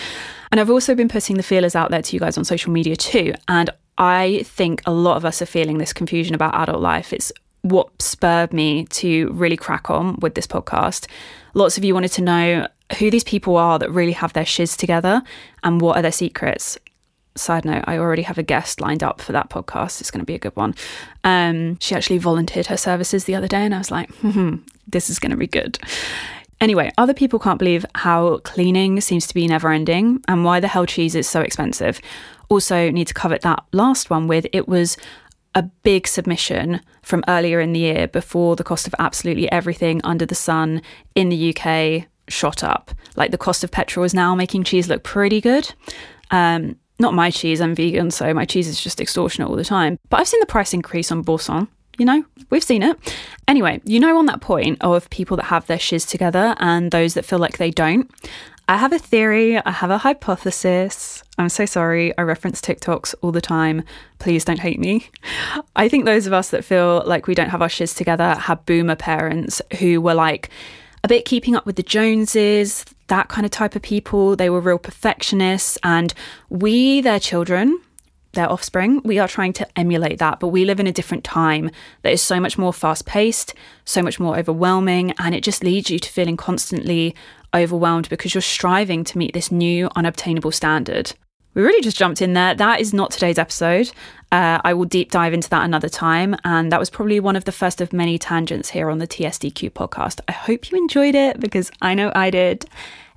And 0.51 0.61
I've 0.61 0.71
also 0.71 0.95
been 0.95 1.09
putting 1.09 1.37
the 1.37 1.43
feelers 1.43 1.77
out 1.77 1.91
there 1.91 2.03
to 2.03 2.17
you 2.17 2.21
guys 2.21 2.37
on 2.37 2.45
social 2.45 2.73
media 2.73 2.97
too. 2.97 3.35
And 3.47 3.71
I 3.99 4.43
think 4.45 4.83
a 4.85 4.93
lot 4.93 5.17
of 5.17 5.25
us 5.25 5.41
are 5.41 5.47
feeling 5.47 5.79
this 5.79 5.93
confusion 5.93 6.35
about 6.35 6.55
adult 6.57 6.81
life. 6.81 7.13
It's 7.13 7.33
what 7.63 8.03
spurred 8.03 8.53
me 8.53 8.87
to 8.87 9.31
really 9.31 9.57
crack 9.57 9.89
on 9.91 10.17
with 10.17 10.35
this 10.35 10.49
podcast. 10.49 11.07
Lots 11.55 11.79
of 11.79 11.85
you 11.85 11.95
wanted 11.95 12.13
to 12.13 12.23
know 12.23 12.67
who 12.99 13.11
these 13.11 13.25
people 13.25 13.57
are 13.57 13.79
that 13.79 13.91
really 13.93 14.13
have 14.13 14.33
their 14.33 14.45
shiz 14.45 14.77
together 14.77 15.23
and 15.63 15.81
what 15.81 15.97
are 15.97 16.03
their 16.03 16.11
secrets 16.13 16.77
side 17.35 17.65
note, 17.65 17.85
I 17.87 17.99
already 17.99 18.23
have 18.23 18.39
a 18.39 18.43
guest 18.43 18.81
lined 18.81 19.03
up 19.03 19.21
for 19.21 19.33
that 19.33 19.51
podcast. 19.51 20.01
It's 20.01 20.11
going 20.11 20.21
to 20.21 20.27
be 20.27 20.35
a 20.35 20.39
good 20.39 20.57
one. 20.57 20.75
Um, 21.25 21.79
she 21.79 21.95
actually 21.95 22.19
volunteered 22.19 22.67
her 22.67 22.77
services 22.77 23.25
the 23.25 23.35
other 23.35 23.49
day, 23.49 23.65
and 23.65 23.75
I 23.75 23.79
was 23.79 23.91
like, 23.91 24.13
hmm, 24.17 24.57
this 24.87 25.11
is 25.11 25.19
going 25.19 25.31
to 25.31 25.37
be 25.37 25.47
good. 25.47 25.79
Anyway, 26.61 26.93
other 26.97 27.15
people 27.15 27.39
can't 27.39 27.59
believe 27.59 27.85
how 27.97 28.39
cleaning 28.39 29.01
seems 29.01 29.27
to 29.27 29.35
be 29.35 29.49
never 29.49 29.71
ending 29.71 30.23
and 30.29 30.45
why 30.45 30.61
the 30.61 30.69
hell 30.69 30.87
cheese 30.87 31.15
is 31.17 31.29
so 31.29 31.41
expensive. 31.41 32.01
Also, 32.49 32.91
need 32.91 33.09
to 33.09 33.15
cover 33.15 33.37
that 33.39 33.65
last 33.73 34.11
one 34.11 34.29
with 34.29 34.47
it 34.53 34.69
was 34.69 34.97
a 35.55 35.63
big 35.63 36.07
submission 36.07 36.81
from 37.03 37.25
earlier 37.29 37.61
in 37.61 37.73
the 37.73 37.81
year 37.81 38.07
before 38.09 38.57
the 38.57 38.65
cost 38.65 38.87
of 38.87 38.95
absolutely 38.99 39.51
everything 39.51 40.01
under 40.05 40.25
the 40.25 40.35
sun 40.35 40.81
in 41.15 41.29
the 41.29 41.55
UK 41.55 42.07
shot 42.29 42.63
up. 42.63 42.93
Like 43.17 43.31
the 43.31 43.39
cost 43.39 43.65
of 43.65 43.71
petrol 43.71 44.05
is 44.05 44.15
now 44.15 44.35
making 44.35 44.65
cheese 44.65 44.89
look 44.89 45.03
pretty 45.03 45.41
good. 45.41 45.73
Um, 46.31 46.77
not 46.99 47.15
my 47.15 47.31
cheese, 47.31 47.61
I'm 47.61 47.75
vegan, 47.75 48.11
so 48.11 48.33
my 48.35 48.45
cheese 48.45 48.69
is 48.69 48.81
just 48.81 49.01
extortionate 49.01 49.49
all 49.49 49.57
the 49.57 49.65
time. 49.65 49.99
But 50.09 50.21
I've 50.21 50.29
seen 50.29 50.41
the 50.41 50.47
price 50.47 50.73
increase 50.73 51.11
on 51.11 51.23
Boursin. 51.23 51.69
You 51.99 52.07
know, 52.07 52.25
we've 52.51 52.65
seen 52.65 52.83
it. 52.83 52.97
Anyway, 53.47 53.81
you 53.85 54.01
know, 54.01 54.17
on 54.17 54.27
that 54.27 54.41
point 54.41 54.79
of 54.81 55.11
people 55.11 55.37
that 55.37 55.45
have 55.45 55.67
their 55.67 55.79
shiz 55.79 56.07
together 56.07 56.57
and 56.59 56.91
those 56.91 57.15
that 57.15 57.25
feel 57.25 57.39
like 57.39 57.59
they 57.59 57.71
don't, 57.71 58.11
I 58.69 58.77
have 58.77 58.93
a 58.93 58.99
theory, 58.99 59.59
I 59.59 59.71
have 59.71 59.91
a 59.91 59.99
hypothesis. 59.99 61.23
I'm 61.37 61.49
so 61.49 61.67
sorry, 61.67 62.17
I 62.17 62.23
reference 62.23 62.61
TikToks 62.61 63.15
all 63.21 63.33
the 63.33 63.41
time. 63.41 63.83
Please 64.19 64.45
don't 64.45 64.61
hate 64.61 64.79
me. 64.79 65.11
I 65.77 65.89
think 65.89 66.05
those 66.05 66.27
of 66.27 66.33
us 66.33 66.51
that 66.51 66.65
feel 66.65 67.03
like 67.05 67.27
we 67.27 67.35
don't 67.35 67.51
have 67.51 67.61
our 67.61 67.69
shiz 67.69 67.93
together 67.93 68.37
have 68.37 68.65
boomer 68.65 68.97
parents 68.97 69.61
who 69.79 70.01
were 70.01 70.15
like, 70.15 70.49
a 71.05 71.09
bit 71.09 71.25
keeping 71.25 71.57
up 71.57 71.67
with 71.67 71.77
the 71.77 71.83
Joneses, 71.83 72.85
that 73.13 73.29
kind 73.29 73.45
of 73.45 73.51
type 73.51 73.77
of 73.77 73.83
people. 73.83 74.37
They 74.37 74.49
were 74.49 74.59
real 74.59 74.79
perfectionists, 74.79 75.77
and 75.83 76.15
we, 76.49 77.03
their 77.03 77.21
children, 77.21 77.79
their 78.33 78.51
offspring, 78.51 79.03
we 79.05 79.19
are 79.19 79.29
trying 79.29 79.53
to 79.53 79.79
emulate 79.79 80.19
that, 80.19 80.41
but 80.41 80.49
we 80.49 80.65
live 80.65 80.81
in 80.81 80.87
a 80.87 80.93
different 80.93 81.23
time 81.23 81.71
that 82.01 82.13
is 82.15 82.23
so 82.23 82.41
much 82.41 82.57
more 82.57 82.73
fast 82.73 83.05
paced, 83.05 83.53
so 83.85 84.01
much 84.01 84.19
more 84.19 84.39
overwhelming, 84.39 85.13
and 85.19 85.35
it 85.35 85.45
just 85.45 85.63
leads 85.63 85.91
you 85.91 85.99
to 85.99 86.09
feeling 86.09 86.39
constantly 86.39 87.15
overwhelmed 87.55 88.09
because 88.09 88.33
you're 88.33 88.41
striving 88.41 89.05
to 89.05 89.19
meet 89.19 89.35
this 89.35 89.53
new 89.53 89.91
unobtainable 89.95 90.51
standard. 90.51 91.13
We 91.55 91.61
really 91.61 91.83
just 91.83 91.99
jumped 91.99 92.23
in 92.23 92.33
there. 92.33 92.55
That 92.55 92.81
is 92.81 92.95
not 92.95 93.11
today's 93.11 93.39
episode. 93.39 93.93
Uh, 94.31 94.59
I 94.65 94.73
will 94.73 94.87
deep 94.87 95.11
dive 95.11 95.35
into 95.35 95.51
that 95.51 95.65
another 95.65 95.91
time. 95.91 96.35
And 96.45 96.73
that 96.73 96.81
was 96.81 96.89
probably 96.89 97.21
one 97.21 97.37
of 97.37 97.45
the 97.45 97.53
first 97.53 97.83
of 97.83 97.93
many 97.93 98.19
tangents 98.19 98.71
here 98.71 98.89
on 98.89 98.99
the 98.99 99.07
TSDQ 99.07 99.71
podcast. 99.73 100.21
I 100.29 100.33
hope 100.33 100.71
you 100.71 100.79
enjoyed 100.79 101.15
it 101.15 101.39
because 101.41 101.71
I 101.83 101.93
know 101.93 102.11
I 102.15 102.31
did. 102.31 102.65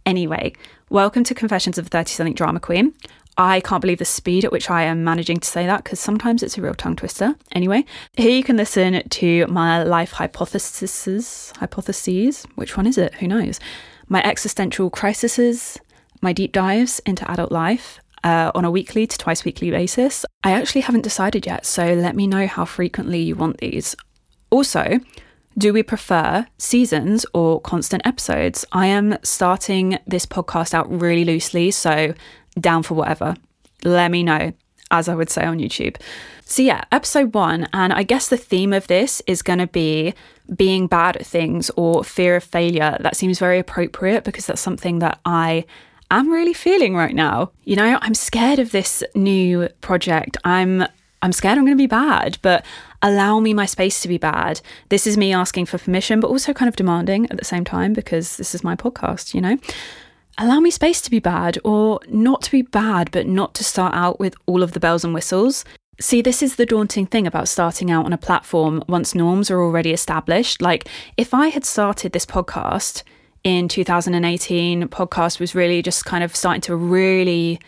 Anyway, 0.05 0.53
welcome 0.91 1.23
to 1.23 1.33
Confessions 1.33 1.79
of 1.79 1.87
a 1.87 1.89
30 1.89 2.11
something 2.11 2.33
drama 2.35 2.59
queen. 2.59 2.93
I 3.39 3.59
can't 3.61 3.81
believe 3.81 3.97
the 3.97 4.05
speed 4.05 4.45
at 4.45 4.51
which 4.51 4.69
I 4.69 4.83
am 4.83 5.03
managing 5.03 5.39
to 5.39 5.49
say 5.49 5.65
that 5.65 5.83
because 5.83 5.99
sometimes 5.99 6.43
it's 6.43 6.59
a 6.59 6.61
real 6.61 6.75
tongue 6.75 6.95
twister. 6.95 7.33
Anyway, 7.53 7.85
here 8.15 8.29
you 8.29 8.43
can 8.43 8.55
listen 8.55 9.01
to 9.09 9.47
my 9.47 9.81
life 9.81 10.11
hypotheses. 10.11 11.51
Hypotheses. 11.57 12.45
Which 12.53 12.77
one 12.77 12.85
is 12.85 12.99
it? 12.99 13.15
Who 13.15 13.27
knows? 13.27 13.59
My 14.07 14.23
existential 14.23 14.91
crises, 14.91 15.79
my 16.21 16.33
deep 16.33 16.51
dives 16.51 16.99
into 17.07 17.29
adult 17.29 17.51
life, 17.51 17.99
uh, 18.23 18.51
on 18.53 18.63
a 18.63 18.69
weekly 18.69 19.07
to 19.07 19.17
twice 19.17 19.43
weekly 19.43 19.71
basis. 19.71 20.23
I 20.43 20.51
actually 20.51 20.81
haven't 20.81 21.01
decided 21.01 21.47
yet, 21.47 21.65
so 21.65 21.95
let 21.95 22.15
me 22.15 22.27
know 22.27 22.45
how 22.45 22.65
frequently 22.65 23.21
you 23.21 23.35
want 23.35 23.57
these. 23.57 23.95
Also, 24.51 24.99
do 25.57 25.71
we 25.73 25.83
prefer 25.83 26.45
seasons 26.57 27.25
or 27.33 27.61
constant 27.61 28.05
episodes? 28.05 28.65
I 28.71 28.87
am 28.87 29.17
starting 29.23 29.97
this 30.05 30.25
podcast 30.25 30.73
out 30.73 30.89
really 30.89 31.23
loosely, 31.23 31.71
so 31.71 32.13
down 32.59 32.83
for 32.83 32.95
whatever. 32.95 33.35
Let 33.83 34.11
me 34.11 34.23
know, 34.23 34.53
as 34.91 35.07
I 35.07 35.15
would 35.15 35.29
say 35.29 35.45
on 35.45 35.59
YouTube. 35.59 35.97
So, 36.45 36.61
yeah, 36.61 36.83
episode 36.91 37.33
one, 37.33 37.67
and 37.73 37.93
I 37.93 38.03
guess 38.03 38.27
the 38.27 38.37
theme 38.37 38.73
of 38.73 38.87
this 38.87 39.21
is 39.25 39.41
going 39.41 39.59
to 39.59 39.67
be 39.67 40.13
being 40.55 40.87
bad 40.87 41.15
at 41.15 41.25
things 41.25 41.71
or 41.75 42.03
fear 42.03 42.35
of 42.35 42.43
failure. 42.43 42.97
That 42.99 43.15
seems 43.15 43.39
very 43.39 43.57
appropriate 43.57 44.23
because 44.23 44.45
that's 44.45 44.61
something 44.61 44.99
that 44.99 45.19
I 45.25 45.65
I'm 46.11 46.31
really 46.31 46.53
feeling 46.53 46.95
right 46.95 47.15
now. 47.15 47.51
You 47.63 47.77
know, 47.77 47.97
I'm 48.01 48.13
scared 48.13 48.59
of 48.59 48.71
this 48.71 49.03
new 49.15 49.69
project. 49.81 50.37
I'm 50.43 50.85
I'm 51.21 51.31
scared 51.31 51.57
I'm 51.57 51.65
going 51.65 51.75
to 51.75 51.81
be 51.81 51.87
bad, 51.87 52.37
but 52.43 52.63
allow 53.05 53.39
me 53.39 53.53
my 53.53 53.67
space 53.67 54.01
to 54.01 54.07
be 54.07 54.17
bad. 54.17 54.59
This 54.89 55.05
is 55.05 55.15
me 55.15 55.31
asking 55.31 55.67
for 55.67 55.77
permission, 55.77 56.19
but 56.19 56.29
also 56.29 56.53
kind 56.53 56.67
of 56.67 56.75
demanding 56.75 57.29
at 57.29 57.37
the 57.37 57.45
same 57.45 57.63
time 57.63 57.93
because 57.93 58.37
this 58.37 58.55
is 58.55 58.63
my 58.63 58.75
podcast, 58.75 59.35
you 59.35 59.41
know? 59.41 59.57
Allow 60.39 60.59
me 60.59 60.71
space 60.71 61.01
to 61.01 61.11
be 61.11 61.19
bad 61.19 61.59
or 61.63 61.99
not 62.07 62.41
to 62.41 62.51
be 62.51 62.63
bad, 62.63 63.11
but 63.11 63.27
not 63.27 63.53
to 63.53 63.63
start 63.63 63.93
out 63.93 64.19
with 64.19 64.33
all 64.47 64.63
of 64.63 64.71
the 64.71 64.79
bells 64.79 65.05
and 65.05 65.13
whistles. 65.13 65.63
See, 66.01 66.23
this 66.23 66.41
is 66.41 66.55
the 66.55 66.65
daunting 66.65 67.05
thing 67.05 67.27
about 67.27 67.47
starting 67.47 67.91
out 67.91 68.05
on 68.05 68.11
a 68.11 68.17
platform 68.17 68.83
once 68.87 69.13
norms 69.13 69.51
are 69.51 69.61
already 69.61 69.91
established. 69.91 70.59
Like, 70.59 70.89
if 71.15 71.31
I 71.31 71.49
had 71.49 71.63
started 71.63 72.11
this 72.11 72.25
podcast 72.25 73.03
in 73.43 73.67
2018, 73.67 74.87
podcast 74.87 75.39
was 75.39 75.53
really 75.53 75.83
just 75.83 76.05
kind 76.05 76.23
of 76.23 76.35
starting 76.35 76.61
to 76.61 76.75
really 76.75 77.59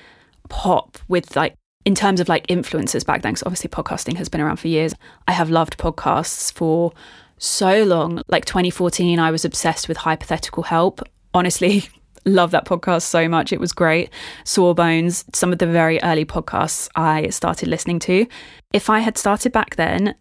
pop 0.49 0.97
with 1.07 1.35
like 1.35 1.53
in 1.87 1.95
terms 1.95 2.19
of 2.19 2.27
like 2.27 2.45
influencers 2.47 3.05
back 3.05 3.21
then. 3.21 3.31
Because 3.31 3.43
obviously 3.43 3.69
podcasting 3.69 4.17
has 4.17 4.27
been 4.27 4.41
around 4.41 4.57
for 4.57 4.67
years. 4.67 4.93
I 5.25 5.31
have 5.31 5.49
loved 5.49 5.77
podcasts 5.77 6.51
for 6.51 6.91
so 7.37 7.85
long. 7.85 8.21
Like 8.27 8.43
2014, 8.43 9.19
I 9.19 9.31
was 9.31 9.45
obsessed 9.45 9.87
with 9.87 9.95
hypothetical 9.95 10.63
help. 10.63 10.99
Honestly, 11.33 11.87
love 12.25 12.51
that 12.51 12.65
podcast 12.65 13.03
so 13.03 13.29
much. 13.29 13.53
It 13.53 13.61
was 13.61 13.71
great. 13.71 14.09
Sawbones, 14.43 15.23
some 15.33 15.53
of 15.53 15.59
the 15.59 15.65
very 15.65 15.97
early 16.03 16.25
podcasts 16.25 16.89
I 16.97 17.29
started 17.29 17.69
listening 17.69 17.99
to. 17.99 18.27
If 18.73 18.89
I 18.89 18.99
had 18.99 19.17
started 19.17 19.53
back 19.53 19.77
then, 19.77 20.13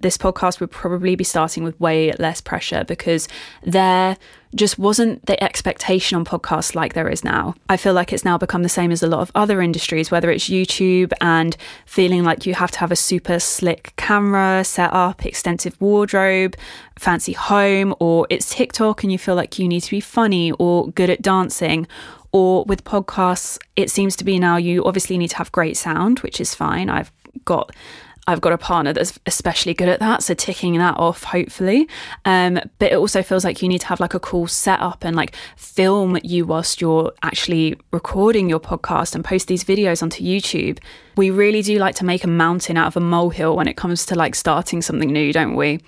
this 0.00 0.18
podcast 0.18 0.60
would 0.60 0.70
probably 0.70 1.16
be 1.16 1.24
starting 1.24 1.64
with 1.64 1.78
way 1.80 2.12
less 2.12 2.40
pressure 2.40 2.84
because 2.84 3.28
there 3.62 4.16
just 4.54 4.78
wasn't 4.78 5.24
the 5.26 5.42
expectation 5.42 6.16
on 6.16 6.24
podcasts 6.24 6.74
like 6.74 6.94
there 6.94 7.08
is 7.08 7.24
now. 7.24 7.54
I 7.68 7.76
feel 7.76 7.92
like 7.92 8.12
it's 8.12 8.24
now 8.24 8.38
become 8.38 8.62
the 8.62 8.68
same 8.68 8.92
as 8.92 9.02
a 9.02 9.06
lot 9.06 9.20
of 9.20 9.32
other 9.34 9.60
industries, 9.60 10.10
whether 10.10 10.30
it's 10.30 10.48
YouTube 10.48 11.12
and 11.20 11.56
feeling 11.86 12.22
like 12.22 12.46
you 12.46 12.54
have 12.54 12.70
to 12.72 12.78
have 12.80 12.92
a 12.92 12.96
super 12.96 13.40
slick 13.40 13.94
camera 13.96 14.62
set 14.64 14.92
up, 14.92 15.26
extensive 15.26 15.80
wardrobe, 15.80 16.54
fancy 16.98 17.32
home, 17.32 17.94
or 17.98 18.26
it's 18.30 18.54
TikTok 18.54 19.02
and 19.02 19.10
you 19.10 19.18
feel 19.18 19.34
like 19.34 19.58
you 19.58 19.66
need 19.66 19.82
to 19.82 19.90
be 19.90 20.00
funny 20.00 20.52
or 20.52 20.88
good 20.90 21.10
at 21.10 21.22
dancing. 21.22 21.86
Or 22.30 22.64
with 22.64 22.84
podcasts, 22.84 23.58
it 23.76 23.90
seems 23.90 24.16
to 24.16 24.24
be 24.24 24.38
now 24.38 24.56
you 24.56 24.84
obviously 24.84 25.18
need 25.18 25.28
to 25.28 25.36
have 25.36 25.52
great 25.52 25.76
sound, 25.76 26.18
which 26.20 26.40
is 26.40 26.54
fine. 26.54 26.90
I've 26.90 27.12
got 27.44 27.72
I've 28.26 28.40
got 28.40 28.52
a 28.52 28.58
partner 28.58 28.92
that's 28.92 29.18
especially 29.26 29.74
good 29.74 29.88
at 29.88 30.00
that. 30.00 30.22
So 30.22 30.34
ticking 30.34 30.78
that 30.78 30.96
off, 30.96 31.24
hopefully. 31.24 31.88
Um, 32.24 32.58
but 32.78 32.92
it 32.92 32.96
also 32.96 33.22
feels 33.22 33.44
like 33.44 33.60
you 33.60 33.68
need 33.68 33.82
to 33.82 33.86
have 33.88 34.00
like 34.00 34.14
a 34.14 34.20
cool 34.20 34.46
setup 34.46 35.04
and 35.04 35.14
like 35.14 35.36
film 35.56 36.18
you 36.22 36.46
whilst 36.46 36.80
you're 36.80 37.12
actually 37.22 37.76
recording 37.92 38.48
your 38.48 38.60
podcast 38.60 39.14
and 39.14 39.24
post 39.24 39.48
these 39.48 39.64
videos 39.64 40.02
onto 40.02 40.24
YouTube. 40.24 40.78
We 41.16 41.30
really 41.30 41.62
do 41.62 41.78
like 41.78 41.94
to 41.96 42.04
make 42.04 42.24
a 42.24 42.28
mountain 42.28 42.76
out 42.76 42.86
of 42.86 42.96
a 42.96 43.00
molehill 43.00 43.56
when 43.56 43.68
it 43.68 43.76
comes 43.76 44.06
to 44.06 44.14
like 44.14 44.34
starting 44.34 44.80
something 44.80 45.12
new, 45.12 45.32
don't 45.32 45.54
we? 45.54 45.80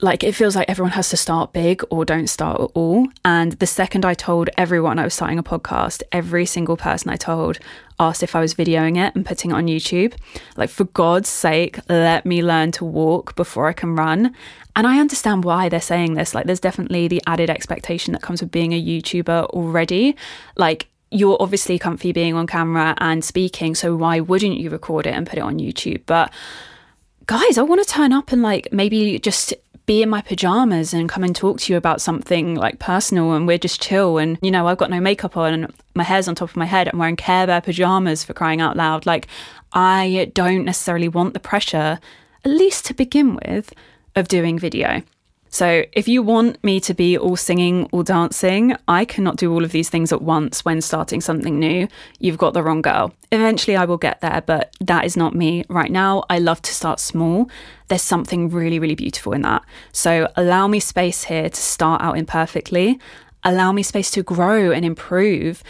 Like 0.00 0.22
it 0.22 0.32
feels 0.32 0.54
like 0.54 0.68
everyone 0.68 0.92
has 0.92 1.08
to 1.10 1.16
start 1.16 1.52
big 1.52 1.82
or 1.90 2.04
don't 2.04 2.28
start 2.28 2.60
at 2.60 2.70
all. 2.74 3.06
And 3.24 3.52
the 3.52 3.66
second 3.66 4.04
I 4.04 4.14
told 4.14 4.50
everyone 4.58 4.98
I 4.98 5.04
was 5.04 5.14
starting 5.14 5.38
a 5.38 5.42
podcast, 5.42 6.02
every 6.12 6.46
single 6.46 6.76
person 6.76 7.10
I 7.10 7.16
told 7.16 7.58
asked 7.98 8.22
if 8.22 8.36
I 8.36 8.40
was 8.40 8.54
videoing 8.54 8.98
it 8.98 9.14
and 9.14 9.24
putting 9.24 9.50
it 9.50 9.54
on 9.54 9.66
YouTube. 9.66 10.14
Like, 10.56 10.68
for 10.68 10.84
God's 10.84 11.28
sake, 11.28 11.78
let 11.88 12.26
me 12.26 12.42
learn 12.42 12.72
to 12.72 12.84
walk 12.84 13.36
before 13.36 13.68
I 13.68 13.72
can 13.72 13.96
run. 13.96 14.34
And 14.74 14.86
I 14.86 15.00
understand 15.00 15.44
why 15.44 15.70
they're 15.70 15.80
saying 15.80 16.14
this. 16.14 16.34
Like, 16.34 16.44
there's 16.44 16.60
definitely 16.60 17.08
the 17.08 17.22
added 17.26 17.48
expectation 17.48 18.12
that 18.12 18.20
comes 18.20 18.42
with 18.42 18.50
being 18.50 18.74
a 18.74 18.82
YouTuber 18.82 19.46
already. 19.46 20.14
Like, 20.56 20.88
you're 21.10 21.40
obviously 21.40 21.78
comfy 21.78 22.12
being 22.12 22.34
on 22.34 22.46
camera 22.46 22.94
and 22.98 23.24
speaking, 23.24 23.74
so 23.74 23.96
why 23.96 24.20
wouldn't 24.20 24.58
you 24.58 24.68
record 24.68 25.06
it 25.06 25.14
and 25.14 25.26
put 25.26 25.38
it 25.38 25.42
on 25.42 25.58
YouTube? 25.58 26.02
But 26.04 26.32
guys, 27.26 27.58
I 27.58 27.62
want 27.62 27.84
to 27.84 27.92
turn 27.92 28.12
up 28.12 28.32
and 28.32 28.42
like 28.42 28.68
maybe 28.72 29.18
just 29.18 29.52
be 29.86 30.02
in 30.02 30.08
my 30.08 30.20
pajamas 30.20 30.92
and 30.92 31.08
come 31.08 31.22
and 31.22 31.34
talk 31.34 31.60
to 31.60 31.72
you 31.72 31.76
about 31.76 32.00
something 32.00 32.56
like 32.56 32.78
personal 32.78 33.32
and 33.32 33.46
we're 33.46 33.56
just 33.56 33.80
chill 33.80 34.18
and 34.18 34.36
you 34.42 34.50
know 34.50 34.66
I've 34.66 34.78
got 34.78 34.90
no 34.90 35.00
makeup 35.00 35.36
on 35.36 35.54
and 35.54 35.72
my 35.94 36.02
hair's 36.02 36.28
on 36.28 36.34
top 36.34 36.50
of 36.50 36.56
my 36.56 36.64
head 36.64 36.88
I'm 36.88 36.98
wearing 36.98 37.16
Care 37.16 37.46
Bear 37.46 37.60
pajamas 37.60 38.24
for 38.24 38.34
crying 38.34 38.60
out 38.60 38.76
loud. 38.76 39.06
Like 39.06 39.28
I 39.72 40.30
don't 40.34 40.64
necessarily 40.64 41.08
want 41.08 41.34
the 41.34 41.40
pressure 41.40 42.00
at 42.44 42.50
least 42.50 42.84
to 42.86 42.94
begin 42.94 43.38
with 43.46 43.72
of 44.16 44.28
doing 44.28 44.58
video 44.58 45.02
so, 45.48 45.84
if 45.92 46.08
you 46.08 46.22
want 46.22 46.62
me 46.62 46.80
to 46.80 46.92
be 46.92 47.16
all 47.16 47.36
singing, 47.36 47.84
all 47.92 48.02
dancing, 48.02 48.76
I 48.88 49.04
cannot 49.04 49.36
do 49.36 49.52
all 49.52 49.64
of 49.64 49.72
these 49.72 49.88
things 49.88 50.12
at 50.12 50.20
once 50.20 50.64
when 50.64 50.80
starting 50.80 51.20
something 51.20 51.58
new. 51.58 51.88
You've 52.18 52.38
got 52.38 52.52
the 52.52 52.62
wrong 52.62 52.82
girl. 52.82 53.14
Eventually, 53.32 53.76
I 53.76 53.84
will 53.84 53.96
get 53.96 54.20
there, 54.20 54.42
but 54.44 54.74
that 54.80 55.04
is 55.04 55.16
not 55.16 55.34
me 55.34 55.64
right 55.68 55.90
now. 55.90 56.24
I 56.28 56.38
love 56.38 56.60
to 56.62 56.74
start 56.74 57.00
small. 57.00 57.48
There's 57.88 58.02
something 58.02 58.50
really, 58.50 58.78
really 58.78 58.94
beautiful 58.94 59.32
in 59.32 59.42
that. 59.42 59.64
So, 59.92 60.28
allow 60.36 60.66
me 60.66 60.80
space 60.80 61.24
here 61.24 61.48
to 61.48 61.60
start 61.60 62.02
out 62.02 62.18
imperfectly. 62.18 62.98
Allow 63.44 63.72
me 63.72 63.82
space 63.82 64.10
to 64.12 64.22
grow 64.22 64.72
and 64.72 64.84
improve 64.84 65.62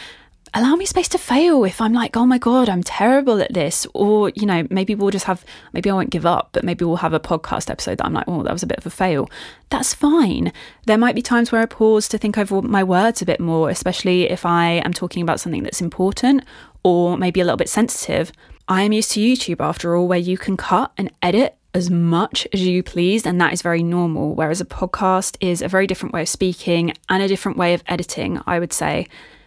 allow 0.57 0.75
me 0.75 0.87
space 0.87 1.09
to 1.09 1.19
fail 1.19 1.65
if 1.65 1.83
I'm 1.83 1.93
like, 1.93 2.17
oh 2.17 2.25
my 2.25 2.39
God, 2.39 2.71
I'm 2.71 2.83
terrible 2.83 3.43
at 3.43 3.53
this. 3.53 3.87
Or, 3.93 4.31
you 4.31 4.47
know, 4.47 4.67
maybe 4.71 4.95
we'll 4.95 5.11
just 5.11 5.27
have, 5.27 5.45
maybe 5.75 5.91
I 5.91 5.93
won't 5.93 6.09
give 6.09 6.25
up, 6.25 6.49
but 6.53 6.65
maybe 6.65 6.83
we'll 6.83 6.97
have 6.97 7.13
a 7.13 7.21
podcast 7.21 7.69
episode 7.69 7.99
that 7.99 8.07
I'm 8.07 8.15
like, 8.15 8.25
oh, 8.27 8.43
that 8.43 8.55
was 8.55 8.63
a 8.63 8.67
bit 8.67 8.79
of 8.79 8.87
a 8.87 8.91
fail. 8.91 9.29
That's 9.69 9.93
fine. 9.93 10.55
There 10.87 10.97
might 10.97 11.15
be 11.15 11.21
times 11.21 11.53
where 11.53 11.61
I 11.61 11.67
pause 11.67 12.09
to 12.09 12.17
think 12.17 12.39
over 12.39 12.63
my 12.63 12.83
words 12.83 13.21
a 13.21 13.27
bit 13.27 13.39
more, 13.39 13.69
especially 13.69 14.31
if 14.31 14.47
I 14.47 14.81
am 14.83 14.95
talking 14.95 15.23
about 15.23 15.41
something 15.41 15.63
that's 15.63 15.83
important 15.83 16.43
or 16.83 17.19
maybe 17.19 17.41
a 17.41 17.45
little 17.45 17.59
bit 17.59 17.69
sensitive. 17.69 18.33
I 18.67 18.81
am 18.83 18.93
used 18.93 19.13
to 19.13 19.21
YouTube 19.21 19.63
after 19.63 19.95
all, 19.95 20.09
where 20.09 20.19
you 20.19 20.39
can 20.39 20.57
cut 20.57 20.91
and 20.97 21.13
edit 21.23 21.55
as 21.75 21.91
much 21.91 22.49
as 22.55 22.67
you 22.67 22.83
please, 22.83 23.27
and 23.27 23.39
that 23.43 23.53
is 23.53 23.61
very 23.61 23.83
normal. 23.83 24.35
Whereas 24.35 24.63
a 24.63 24.65
podcast 24.65 25.37
is 25.41 25.61
a 25.61 25.69
very 25.69 25.87
different 25.87 26.15
way 26.15 26.23
of 26.23 26.29
speaking 26.31 26.95
and 27.11 27.23
a 27.23 27.29
different 27.29 27.59
way 27.59 27.75
of 27.75 27.83
editing, 27.87 28.41
I 28.47 28.59
would 28.59 28.73
say. 28.73 29.07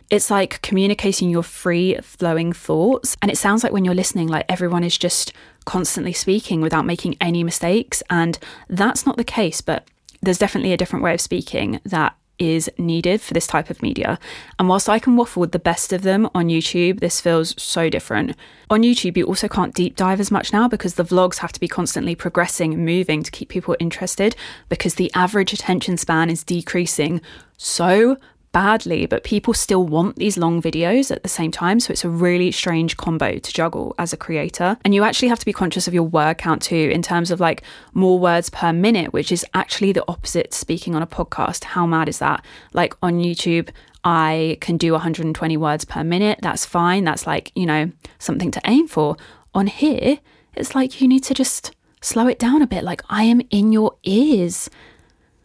It's 0.10 0.32
like 0.32 0.62
communicating 0.62 1.30
your 1.30 1.44
free 1.44 1.98
flowing 2.02 2.52
thoughts. 2.52 3.16
And 3.22 3.30
it 3.30 3.38
sounds 3.38 3.64
like 3.64 3.74
when 3.74 3.86
you're 3.86 3.94
listening, 3.94 4.28
like 4.28 4.46
everyone 4.50 4.84
is 4.84 4.98
just 4.98 5.34
constantly 5.66 6.14
speaking 6.14 6.62
without 6.62 6.86
making 6.86 7.16
any 7.22 7.44
mistakes. 7.44 8.02
And 8.10 8.40
that's 8.68 9.06
not 9.06 9.18
the 9.18 9.24
case, 9.24 9.62
but 9.62 9.88
there's 10.22 10.40
definitely 10.40 10.74
a 10.74 10.78
different 10.78 11.04
way 11.04 11.14
of 11.14 11.22
speaking 11.22 11.80
that 11.86 12.16
is 12.40 12.72
needed 12.78 13.22
for 13.22 13.34
this 13.34 13.46
type 13.46 13.70
of 13.70 13.82
media. 13.82 14.18
And 14.58 14.70
whilst 14.70 14.90
I 14.90 14.98
can 14.98 15.16
waffle 15.18 15.42
with 15.42 15.52
the 15.52 15.60
best 15.60 15.94
of 15.94 16.02
them 16.02 16.30
on 16.34 16.48
YouTube, 16.48 17.02
this 17.02 17.20
feels 17.22 17.54
so 17.62 17.90
different. 17.90 18.36
On 18.70 18.82
YouTube, 18.82 19.18
you 19.18 19.26
also 19.26 19.48
can't 19.48 19.76
deep 19.76 19.96
dive 19.96 20.20
as 20.20 20.32
much 20.32 20.54
now 20.54 20.68
because 20.68 20.96
the 20.96 21.04
vlogs 21.04 21.40
have 21.40 21.52
to 21.52 21.60
be 21.60 21.68
constantly 21.68 22.16
progressing 22.16 22.74
and 22.74 22.86
moving 22.86 23.24
to 23.24 23.32
keep 23.32 23.50
people 23.50 23.76
interested 23.80 24.36
because 24.70 24.96
the 24.96 25.12
average 25.14 25.54
attention 25.54 25.98
span 25.98 26.30
is 26.30 26.44
decreasing 26.44 27.22
so 27.58 28.18
badly, 28.52 29.06
but 29.06 29.24
people 29.24 29.54
still 29.54 29.86
want 29.86 30.16
these 30.16 30.38
long 30.38 30.62
videos 30.62 31.12
at 31.12 31.24
the 31.24 31.30
same 31.30 31.52
time. 31.52 31.80
So 31.80 31.92
it's 31.92 32.04
a 32.04 32.10
really 32.10 32.52
strange 32.52 32.98
combo 32.98 33.38
to 33.38 33.54
juggle 33.54 33.96
as 33.98 34.14
a 34.14 34.18
creator. 34.18 34.78
And 34.84 34.96
you 34.96 35.04
actually 35.04 35.30
have 35.30 35.40
to 35.40 35.46
be 35.46 35.54
conscious 35.54 35.88
of 35.88 35.94
your 35.94 36.04
word 36.04 36.38
count 36.38 36.62
too, 36.62 36.90
in 36.92 37.02
terms 37.02 37.32
of 37.32 37.40
like 37.40 37.64
more 37.94 38.20
words 38.20 38.50
per 38.50 38.74
minute, 38.74 39.14
which 39.14 39.32
is 39.32 39.46
actually 39.54 39.92
the 39.92 40.04
opposite 40.08 40.52
to 40.52 40.58
speaking 40.58 40.96
on 40.96 41.02
a 41.02 41.08
podcast. 41.08 41.64
How 41.64 41.86
mad 41.86 42.10
is 42.10 42.20
that? 42.20 42.44
Like 42.74 42.96
on 43.02 43.20
YouTube, 43.20 43.70
I 44.04 44.58
can 44.62 44.78
do 44.78 44.94
120 44.94 45.58
words 45.58 45.86
per 45.86 46.04
minute. 46.04 46.40
That's 46.42 46.66
fine. 46.66 47.04
That's 47.04 47.28
like, 47.28 47.52
you 47.56 47.66
know, 47.66 47.92
something 48.18 48.52
to 48.52 48.62
aim 48.66 48.88
for. 48.88 49.18
On 49.54 49.68
here, 49.68 50.20
it's 50.56 50.76
like 50.76 51.02
you 51.02 51.08
need 51.08 51.24
to 51.24 51.34
just 51.34 51.76
slow 52.02 52.28
it 52.28 52.40
down 52.40 52.62
a 52.62 52.68
bit. 52.68 52.84
Like 52.84 53.02
I 53.10 53.24
am 53.24 53.42
in 53.50 53.72
your 53.72 53.98
ears. 54.04 54.70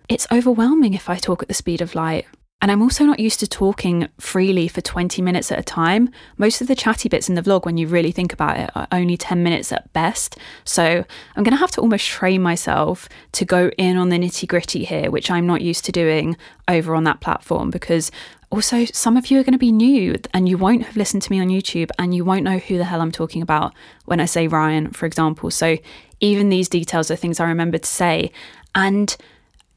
It's 0.09 0.27
overwhelming 0.31 0.95
if 0.95 1.09
I 1.09 1.17
talk 1.17 1.43
at 1.43 1.49
the 1.49 1.55
speed 1.55 1.81
of 1.81 1.95
light. 1.95 2.27
And 2.65 2.73
I'm 2.73 2.81
also 2.81 3.05
not 3.05 3.21
used 3.21 3.41
to 3.41 3.47
talking 3.47 4.09
freely 4.19 4.69
for 4.69 4.81
20 4.81 5.21
minutes 5.21 5.53
at 5.53 5.59
a 5.59 5.63
time. 5.63 6.09
Most 6.39 6.63
of 6.63 6.67
the 6.67 6.75
chatty 6.75 7.11
bits 7.11 7.29
in 7.29 7.35
the 7.35 7.43
vlog, 7.43 7.67
when 7.67 7.77
you 7.77 7.87
really 7.87 8.11
think 8.11 8.33
about 8.33 8.59
it, 8.59 8.71
are 8.75 8.89
only 8.91 9.19
10 9.19 9.43
minutes 9.43 9.71
at 9.71 9.93
best. 9.93 10.39
So 10.65 11.05
I'm 11.37 11.43
going 11.43 11.53
to 11.53 11.59
have 11.59 11.73
to 11.73 11.83
almost 11.83 12.07
train 12.07 12.41
myself 12.41 13.07
to 13.33 13.45
go 13.45 13.71
in 13.77 13.99
on 13.99 14.09
the 14.09 14.17
nitty 14.17 14.49
gritty 14.49 14.83
here, 14.83 15.11
which 15.11 15.31
I'm 15.31 15.47
not 15.47 15.61
used 15.61 15.85
to 15.85 15.93
doing 15.93 16.39
over 16.67 16.95
on 16.95 17.05
that 17.05 17.21
platform 17.21 17.69
because 17.69 18.11
also 18.49 18.87
some 18.87 19.19
of 19.19 19.31
you 19.31 19.39
are 19.39 19.45
going 19.45 19.53
to 19.53 19.59
be 19.59 19.71
new 19.71 20.17
and 20.33 20.49
you 20.49 20.57
won't 20.57 20.85
have 20.85 20.97
listened 20.97 21.21
to 21.25 21.33
me 21.33 21.43
on 21.43 21.49
YouTube 21.49 21.91
and 21.99 22.15
you 22.15 22.25
won't 22.25 22.45
know 22.45 22.57
who 22.57 22.79
the 22.79 22.85
hell 22.85 23.03
I'm 23.03 23.13
talking 23.13 23.43
about 23.43 23.75
when 24.07 24.21
I 24.21 24.25
say 24.25 24.49
Ryan, 24.49 24.91
for 24.93 25.05
example. 25.05 25.51
So 25.51 25.77
even 26.21 26.49
these 26.49 26.71
details 26.71 27.11
are 27.11 27.17
things 27.17 27.41
I 27.41 27.45
remember 27.47 27.77
to 27.77 27.87
say. 27.87 28.33
And 28.75 29.15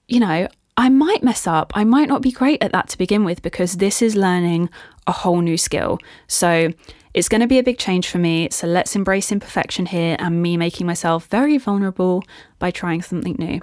you 0.08 0.22
know, 0.22 0.48
I 0.78 0.90
might 0.90 1.24
mess 1.24 1.48
up. 1.48 1.74
I 1.76 1.84
might 1.84 2.08
not 2.08 2.22
be 2.22 2.32
great 2.32 2.62
at 2.62 2.72
that 2.72 2.90
to 2.90 2.98
begin 2.98 3.26
with 3.26 3.42
because 3.42 3.74
this 3.74 4.02
is 4.02 4.16
learning 4.16 4.70
a 5.08 5.12
whole 5.12 5.42
new 5.42 5.58
skill. 5.58 5.98
So 6.28 6.72
it's 7.16 7.28
going 7.28 7.42
to 7.42 7.48
be 7.48 7.58
a 7.58 7.64
big 7.64 7.80
change 7.80 8.08
for 8.08 8.20
me. 8.20 8.50
So 8.52 8.68
let's 8.68 8.96
embrace 8.96 9.32
imperfection 9.32 9.88
here 9.88 10.16
and 10.20 10.42
me 10.42 10.56
making 10.56 10.86
myself 10.86 11.26
very 11.28 11.58
vulnerable 11.58 12.24
by 12.60 12.70
trying 12.70 13.02
something 13.02 13.36
new. 13.40 13.60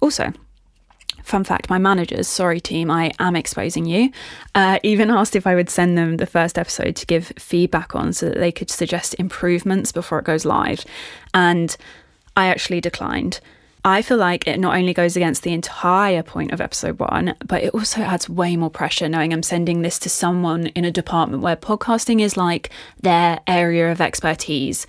Also, 0.00 0.32
fun 1.22 1.44
fact 1.44 1.68
my 1.68 1.76
managers, 1.76 2.26
sorry 2.26 2.60
team, 2.60 2.90
I 2.90 3.12
am 3.18 3.36
exposing 3.36 3.84
you, 3.84 4.10
uh, 4.54 4.78
even 4.82 5.10
asked 5.10 5.36
if 5.36 5.46
I 5.46 5.54
would 5.54 5.68
send 5.68 5.98
them 5.98 6.16
the 6.16 6.26
first 6.26 6.58
episode 6.58 6.96
to 6.96 7.06
give 7.06 7.32
feedback 7.36 7.94
on 7.94 8.14
so 8.14 8.30
that 8.30 8.38
they 8.38 8.52
could 8.52 8.70
suggest 8.70 9.14
improvements 9.18 9.92
before 9.92 10.18
it 10.18 10.24
goes 10.24 10.46
live. 10.46 10.82
And 11.34 11.76
I 12.38 12.46
actually 12.46 12.80
declined. 12.80 13.40
I 13.88 14.02
feel 14.02 14.18
like 14.18 14.46
it 14.46 14.60
not 14.60 14.76
only 14.76 14.92
goes 14.92 15.16
against 15.16 15.44
the 15.44 15.54
entire 15.54 16.22
point 16.22 16.52
of 16.52 16.60
episode 16.60 16.98
one, 16.98 17.34
but 17.46 17.62
it 17.62 17.72
also 17.72 18.02
adds 18.02 18.28
way 18.28 18.54
more 18.54 18.68
pressure 18.68 19.08
knowing 19.08 19.32
I'm 19.32 19.42
sending 19.42 19.80
this 19.80 19.98
to 20.00 20.10
someone 20.10 20.66
in 20.66 20.84
a 20.84 20.90
department 20.90 21.42
where 21.42 21.56
podcasting 21.56 22.20
is 22.20 22.36
like 22.36 22.68
their 23.00 23.40
area 23.46 23.90
of 23.90 24.02
expertise. 24.02 24.86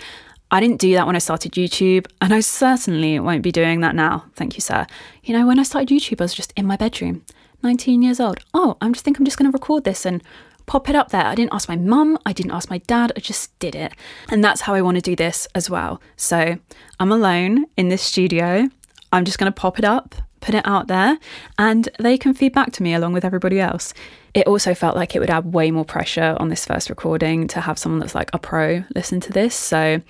I 0.52 0.60
didn't 0.60 0.82
do 0.82 0.96
that 0.96 1.08
when 1.08 1.16
I 1.16 1.20
started 1.20 1.54
YouTube, 1.54 2.08
and 2.20 2.34
I 2.34 2.42
certainly 2.42 3.22
won't 3.22 3.42
be 3.42 3.54
doing 3.54 3.80
that 3.80 3.96
now. 3.96 4.26
Thank 4.36 4.56
you, 4.56 4.62
sir. 4.62 4.86
You 5.24 5.34
know, 5.34 5.48
when 5.48 5.60
I 5.60 5.64
started 5.64 5.88
YouTube, 5.88 6.20
I 6.20 6.26
was 6.26 6.34
just 6.34 6.52
in 6.58 6.68
my 6.68 6.76
bedroom, 6.76 7.24
19 7.64 8.02
years 8.02 8.20
old. 8.20 8.40
Oh, 8.54 8.76
I 8.82 8.90
just 8.90 9.06
think 9.06 9.18
I'm 9.18 9.24
just 9.24 9.38
going 9.38 9.50
to 9.50 9.56
record 9.56 9.86
this 9.86 10.06
and 10.06 10.22
pop 10.66 10.90
it 10.90 10.96
up 10.96 11.12
there. 11.12 11.26
I 11.26 11.36
didn't 11.36 11.54
ask 11.54 11.70
my 11.70 11.78
mum, 11.78 12.18
I 12.26 12.34
didn't 12.34 12.52
ask 12.52 12.70
my 12.70 12.80
dad, 12.80 13.14
I 13.16 13.22
just 13.22 13.58
did 13.60 13.76
it. 13.76 13.94
And 14.28 14.44
that's 14.44 14.62
how 14.62 14.74
I 14.74 14.82
want 14.82 14.96
to 14.96 15.02
do 15.02 15.16
this 15.16 15.48
as 15.56 15.70
well. 15.70 16.02
So 16.18 16.58
I'm 17.00 17.12
alone 17.14 17.68
in 17.78 17.88
this 17.88 18.02
studio. 18.02 18.70
I'm 19.12 19.26
just 19.26 19.40
going 19.40 19.52
to 19.52 19.56
pop 19.56 19.80
it 19.80 19.86
up, 19.86 20.16
put 20.42 20.56
it 20.56 20.66
out 20.66 20.88
there, 20.88 21.18
and 21.58 21.90
they 22.00 22.18
can 22.18 22.34
feed 22.34 22.54
back 22.54 22.72
to 22.74 22.84
me 22.84 22.94
along 22.94 23.14
with 23.14 23.26
everybody 23.26 23.60
else. 23.60 23.94
It 24.34 24.48
also 24.48 24.74
felt 24.74 24.96
like 24.96 25.16
it 25.16 25.20
would 25.20 25.30
add 25.30 25.54
way 25.54 25.72
more 25.72 25.86
pressure 25.86 26.36
on 26.40 26.50
this 26.50 26.66
first 26.66 26.90
recording 26.90 27.48
to 27.50 27.62
have 27.62 27.80
someone 27.80 28.00
that's 28.00 28.16
like 28.16 28.30
a 28.34 28.40
pro 28.40 28.84
listen 28.96 29.20
to 29.22 29.34
this. 29.34 29.56
So, 29.56 30.02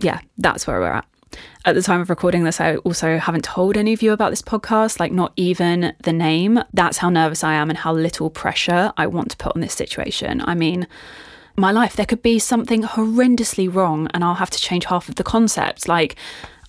yeah, 0.00 0.20
that's 0.38 0.66
where 0.66 0.80
we're 0.80 0.92
at. 0.92 1.04
At 1.64 1.74
the 1.74 1.82
time 1.82 2.00
of 2.00 2.08
recording 2.08 2.44
this, 2.44 2.60
I 2.60 2.76
also 2.76 3.18
haven't 3.18 3.44
told 3.44 3.76
any 3.76 3.92
of 3.92 4.00
you 4.00 4.12
about 4.12 4.30
this 4.30 4.40
podcast, 4.40 4.98
like 4.98 5.12
not 5.12 5.32
even 5.36 5.94
the 6.02 6.12
name. 6.12 6.60
That's 6.72 6.98
how 6.98 7.10
nervous 7.10 7.44
I 7.44 7.54
am 7.54 7.68
and 7.68 7.78
how 7.78 7.92
little 7.92 8.30
pressure 8.30 8.92
I 8.96 9.06
want 9.06 9.30
to 9.32 9.36
put 9.36 9.54
on 9.54 9.60
this 9.60 9.74
situation. 9.74 10.40
I 10.46 10.54
mean, 10.54 10.86
my 11.56 11.70
life, 11.70 11.96
there 11.96 12.06
could 12.06 12.22
be 12.22 12.38
something 12.38 12.82
horrendously 12.82 13.72
wrong 13.72 14.08
and 14.14 14.24
I'll 14.24 14.36
have 14.36 14.50
to 14.50 14.58
change 14.58 14.86
half 14.86 15.08
of 15.08 15.16
the 15.16 15.24
concepts. 15.24 15.88
Like, 15.88 16.16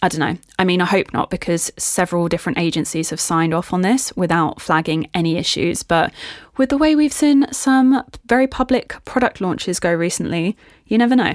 I 0.01 0.07
don't 0.07 0.19
know. 0.19 0.37
I 0.57 0.63
mean, 0.63 0.81
I 0.81 0.85
hope 0.85 1.11
not, 1.11 1.29
because 1.29 1.71
several 1.77 2.29
different 2.29 2.57
agencies 2.57 3.09
have 3.09 3.19
signed 3.19 3.53
off 3.53 3.73
on 3.73 3.81
this 3.81 4.15
without 4.15 4.61
flagging 4.61 5.09
any 5.13 5.35
issues. 5.35 5.83
But 5.83 6.13
with 6.55 6.69
the 6.69 6.77
way 6.77 6.95
we've 6.95 7.11
seen 7.11 7.51
some 7.51 8.03
very 8.25 8.47
public 8.47 8.95
product 9.03 9.41
launches 9.41 9.79
go 9.79 9.93
recently, 9.93 10.55
you 10.85 10.97
never 10.97 11.17
know. 11.17 11.33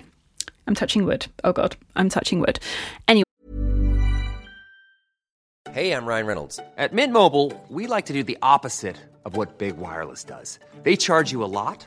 I'm 0.66 0.74
touching 0.74 1.04
wood. 1.04 1.26
Oh, 1.44 1.52
God, 1.52 1.76
I'm 1.94 2.08
touching 2.08 2.40
wood. 2.40 2.58
Anyway. 3.06 3.24
Hey, 5.70 5.92
I'm 5.92 6.06
Ryan 6.06 6.26
Reynolds. 6.26 6.58
At 6.78 6.94
Mint 6.94 7.12
Mobile, 7.12 7.52
we 7.68 7.86
like 7.86 8.06
to 8.06 8.14
do 8.14 8.22
the 8.22 8.38
opposite 8.40 8.96
of 9.26 9.36
what 9.36 9.58
Big 9.58 9.76
Wireless 9.76 10.24
does. 10.24 10.58
They 10.84 10.96
charge 10.96 11.32
you 11.32 11.44
a 11.44 11.46
lot 11.46 11.86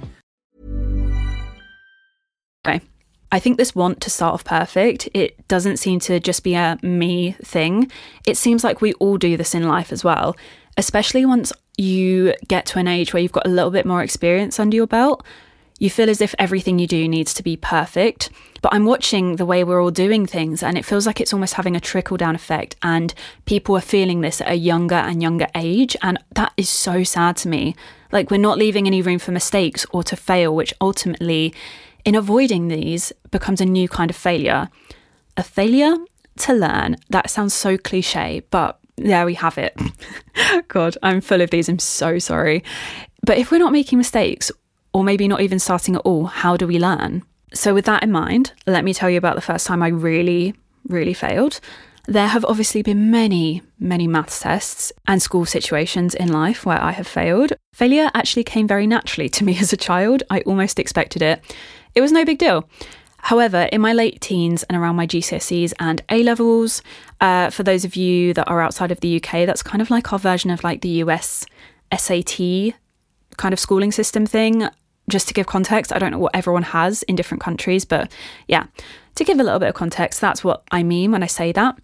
Okay. 2.65 2.81
I 3.31 3.39
think 3.39 3.57
this 3.57 3.73
want 3.73 4.01
to 4.01 4.09
start 4.09 4.33
off 4.33 4.43
perfect, 4.43 5.07
it 5.13 5.47
doesn't 5.47 5.77
seem 5.77 5.99
to 6.01 6.19
just 6.19 6.43
be 6.43 6.53
a 6.53 6.77
me 6.81 7.31
thing. 7.43 7.89
It 8.27 8.37
seems 8.37 8.63
like 8.63 8.81
we 8.81 8.93
all 8.93 9.17
do 9.17 9.37
this 9.37 9.55
in 9.55 9.67
life 9.67 9.93
as 9.93 10.03
well, 10.03 10.35
especially 10.77 11.25
once 11.25 11.53
you 11.77 12.33
get 12.47 12.65
to 12.67 12.79
an 12.79 12.89
age 12.89 13.13
where 13.13 13.23
you've 13.23 13.31
got 13.31 13.47
a 13.47 13.49
little 13.49 13.71
bit 13.71 13.85
more 13.85 14.03
experience 14.03 14.59
under 14.59 14.75
your 14.75 14.87
belt. 14.87 15.25
You 15.79 15.89
feel 15.89 16.11
as 16.11 16.21
if 16.21 16.35
everything 16.37 16.77
you 16.77 16.85
do 16.85 17.07
needs 17.07 17.33
to 17.33 17.41
be 17.41 17.57
perfect. 17.57 18.29
But 18.61 18.71
I'm 18.71 18.85
watching 18.85 19.37
the 19.37 19.47
way 19.47 19.63
we're 19.63 19.81
all 19.81 19.89
doing 19.89 20.27
things, 20.27 20.61
and 20.61 20.77
it 20.77 20.85
feels 20.85 21.07
like 21.07 21.19
it's 21.19 21.33
almost 21.33 21.55
having 21.55 21.75
a 21.75 21.79
trickle 21.79 22.17
down 22.17 22.35
effect. 22.35 22.75
And 22.83 23.11
people 23.45 23.75
are 23.75 23.81
feeling 23.81 24.21
this 24.21 24.41
at 24.41 24.51
a 24.51 24.55
younger 24.55 24.93
and 24.93 25.23
younger 25.23 25.47
age. 25.55 25.97
And 26.03 26.19
that 26.35 26.53
is 26.55 26.69
so 26.69 27.03
sad 27.03 27.35
to 27.37 27.47
me. 27.47 27.75
Like, 28.11 28.29
we're 28.29 28.37
not 28.37 28.59
leaving 28.59 28.85
any 28.85 29.01
room 29.01 29.17
for 29.17 29.31
mistakes 29.31 29.87
or 29.91 30.03
to 30.03 30.15
fail, 30.15 30.53
which 30.53 30.71
ultimately 30.79 31.51
in 32.05 32.15
avoiding 32.15 32.67
these 32.67 33.11
becomes 33.31 33.61
a 33.61 33.65
new 33.65 33.87
kind 33.87 34.09
of 34.09 34.15
failure. 34.15 34.69
A 35.37 35.43
failure 35.43 35.95
to 36.39 36.53
learn. 36.53 36.97
That 37.09 37.29
sounds 37.29 37.53
so 37.53 37.77
cliche, 37.77 38.43
but 38.51 38.79
there 38.97 39.25
we 39.25 39.33
have 39.35 39.57
it. 39.57 39.77
God, 40.67 40.97
I'm 41.03 41.21
full 41.21 41.41
of 41.41 41.49
these. 41.49 41.69
I'm 41.69 41.79
so 41.79 42.19
sorry. 42.19 42.63
But 43.23 43.37
if 43.37 43.51
we're 43.51 43.59
not 43.59 43.71
making 43.71 43.97
mistakes, 43.97 44.51
or 44.93 45.03
maybe 45.03 45.27
not 45.27 45.41
even 45.41 45.59
starting 45.59 45.95
at 45.95 46.01
all, 46.01 46.25
how 46.25 46.57
do 46.57 46.67
we 46.67 46.79
learn? 46.79 47.23
So, 47.53 47.73
with 47.73 47.85
that 47.85 48.03
in 48.03 48.11
mind, 48.11 48.53
let 48.65 48.83
me 48.83 48.93
tell 48.93 49.09
you 49.09 49.17
about 49.17 49.35
the 49.35 49.41
first 49.41 49.67
time 49.67 49.83
I 49.83 49.87
really, 49.87 50.53
really 50.87 51.13
failed. 51.13 51.59
There 52.07 52.27
have 52.27 52.45
obviously 52.45 52.81
been 52.81 53.11
many, 53.11 53.61
many 53.79 54.07
maths 54.07 54.39
tests 54.39 54.91
and 55.07 55.21
school 55.21 55.45
situations 55.45 56.15
in 56.15 56.31
life 56.31 56.65
where 56.65 56.81
I 56.81 56.91
have 56.91 57.07
failed. 57.07 57.53
Failure 57.73 58.09
actually 58.13 58.43
came 58.43 58.67
very 58.67 58.87
naturally 58.87 59.29
to 59.29 59.43
me 59.43 59.57
as 59.59 59.71
a 59.71 59.77
child. 59.77 60.23
I 60.29 60.41
almost 60.41 60.79
expected 60.79 61.21
it. 61.21 61.43
It 61.95 62.01
was 62.01 62.11
no 62.11 62.25
big 62.25 62.37
deal. 62.37 62.67
However, 63.23 63.69
in 63.71 63.81
my 63.81 63.93
late 63.93 64.19
teens 64.19 64.63
and 64.63 64.77
around 64.77 64.95
my 64.95 65.05
GCSEs 65.05 65.73
and 65.79 66.01
A 66.09 66.23
levels, 66.23 66.81
uh, 67.19 67.51
for 67.51 67.63
those 67.63 67.85
of 67.85 67.95
you 67.95 68.33
that 68.33 68.47
are 68.47 68.61
outside 68.61 68.91
of 68.91 68.99
the 69.01 69.17
UK, 69.17 69.45
that's 69.45 69.61
kind 69.61 69.81
of 69.81 69.91
like 69.91 70.11
our 70.11 70.19
version 70.19 70.49
of 70.49 70.63
like 70.63 70.81
the 70.81 71.03
US 71.03 71.45
SAT 71.95 72.73
kind 73.37 73.53
of 73.53 73.59
schooling 73.59 73.91
system 73.91 74.25
thing. 74.25 74.67
Just 75.07 75.27
to 75.27 75.33
give 75.33 75.45
context, 75.45 75.93
I 75.93 75.99
don't 75.99 76.11
know 76.11 76.19
what 76.19 76.35
everyone 76.35 76.63
has 76.63 77.03
in 77.03 77.15
different 77.15 77.41
countries, 77.41 77.85
but 77.85 78.11
yeah, 78.47 78.65
to 79.15 79.23
give 79.23 79.39
a 79.39 79.43
little 79.43 79.59
bit 79.59 79.69
of 79.69 79.75
context, 79.75 80.21
that's 80.21 80.43
what 80.43 80.63
I 80.71 80.83
mean 80.83 81.11
when 81.11 81.23
I 81.23 81.27
say 81.27 81.51
that. 81.51 81.77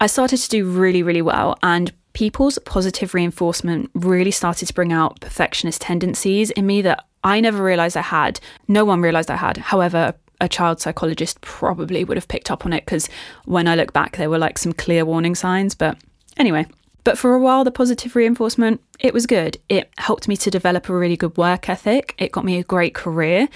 I 0.00 0.06
started 0.06 0.38
to 0.38 0.48
do 0.48 0.68
really, 0.68 1.02
really 1.02 1.22
well, 1.22 1.58
and 1.62 1.92
people's 2.12 2.58
positive 2.60 3.14
reinforcement 3.14 3.90
really 3.94 4.30
started 4.30 4.66
to 4.66 4.74
bring 4.74 4.92
out 4.92 5.20
perfectionist 5.20 5.82
tendencies 5.82 6.50
in 6.52 6.66
me 6.66 6.82
that 6.82 7.04
I 7.26 7.40
never 7.40 7.60
realized 7.60 7.96
I 7.96 8.02
had. 8.02 8.38
No 8.68 8.84
one 8.84 9.00
realized 9.00 9.32
I 9.32 9.36
had. 9.36 9.56
However, 9.56 10.14
a 10.40 10.48
child 10.48 10.80
psychologist 10.80 11.40
probably 11.40 12.04
would 12.04 12.16
have 12.16 12.28
picked 12.28 12.52
up 12.52 12.64
on 12.64 12.72
it 12.72 12.84
because 12.84 13.08
when 13.46 13.66
I 13.66 13.74
look 13.74 13.92
back, 13.92 14.16
there 14.16 14.30
were 14.30 14.38
like 14.38 14.58
some 14.58 14.72
clear 14.72 15.04
warning 15.04 15.34
signs. 15.34 15.74
But 15.74 15.98
anyway, 16.36 16.66
but 17.02 17.18
for 17.18 17.34
a 17.34 17.40
while, 17.40 17.64
the 17.64 17.72
positive 17.72 18.14
reinforcement, 18.14 18.80
it 19.00 19.12
was 19.12 19.26
good. 19.26 19.58
It 19.68 19.90
helped 19.98 20.28
me 20.28 20.36
to 20.36 20.50
develop 20.52 20.88
a 20.88 20.96
really 20.96 21.16
good 21.16 21.36
work 21.36 21.68
ethic. 21.68 22.14
It 22.18 22.30
got 22.30 22.44
me 22.44 22.58
a 22.58 22.62
great 22.62 22.94
career. 22.94 23.48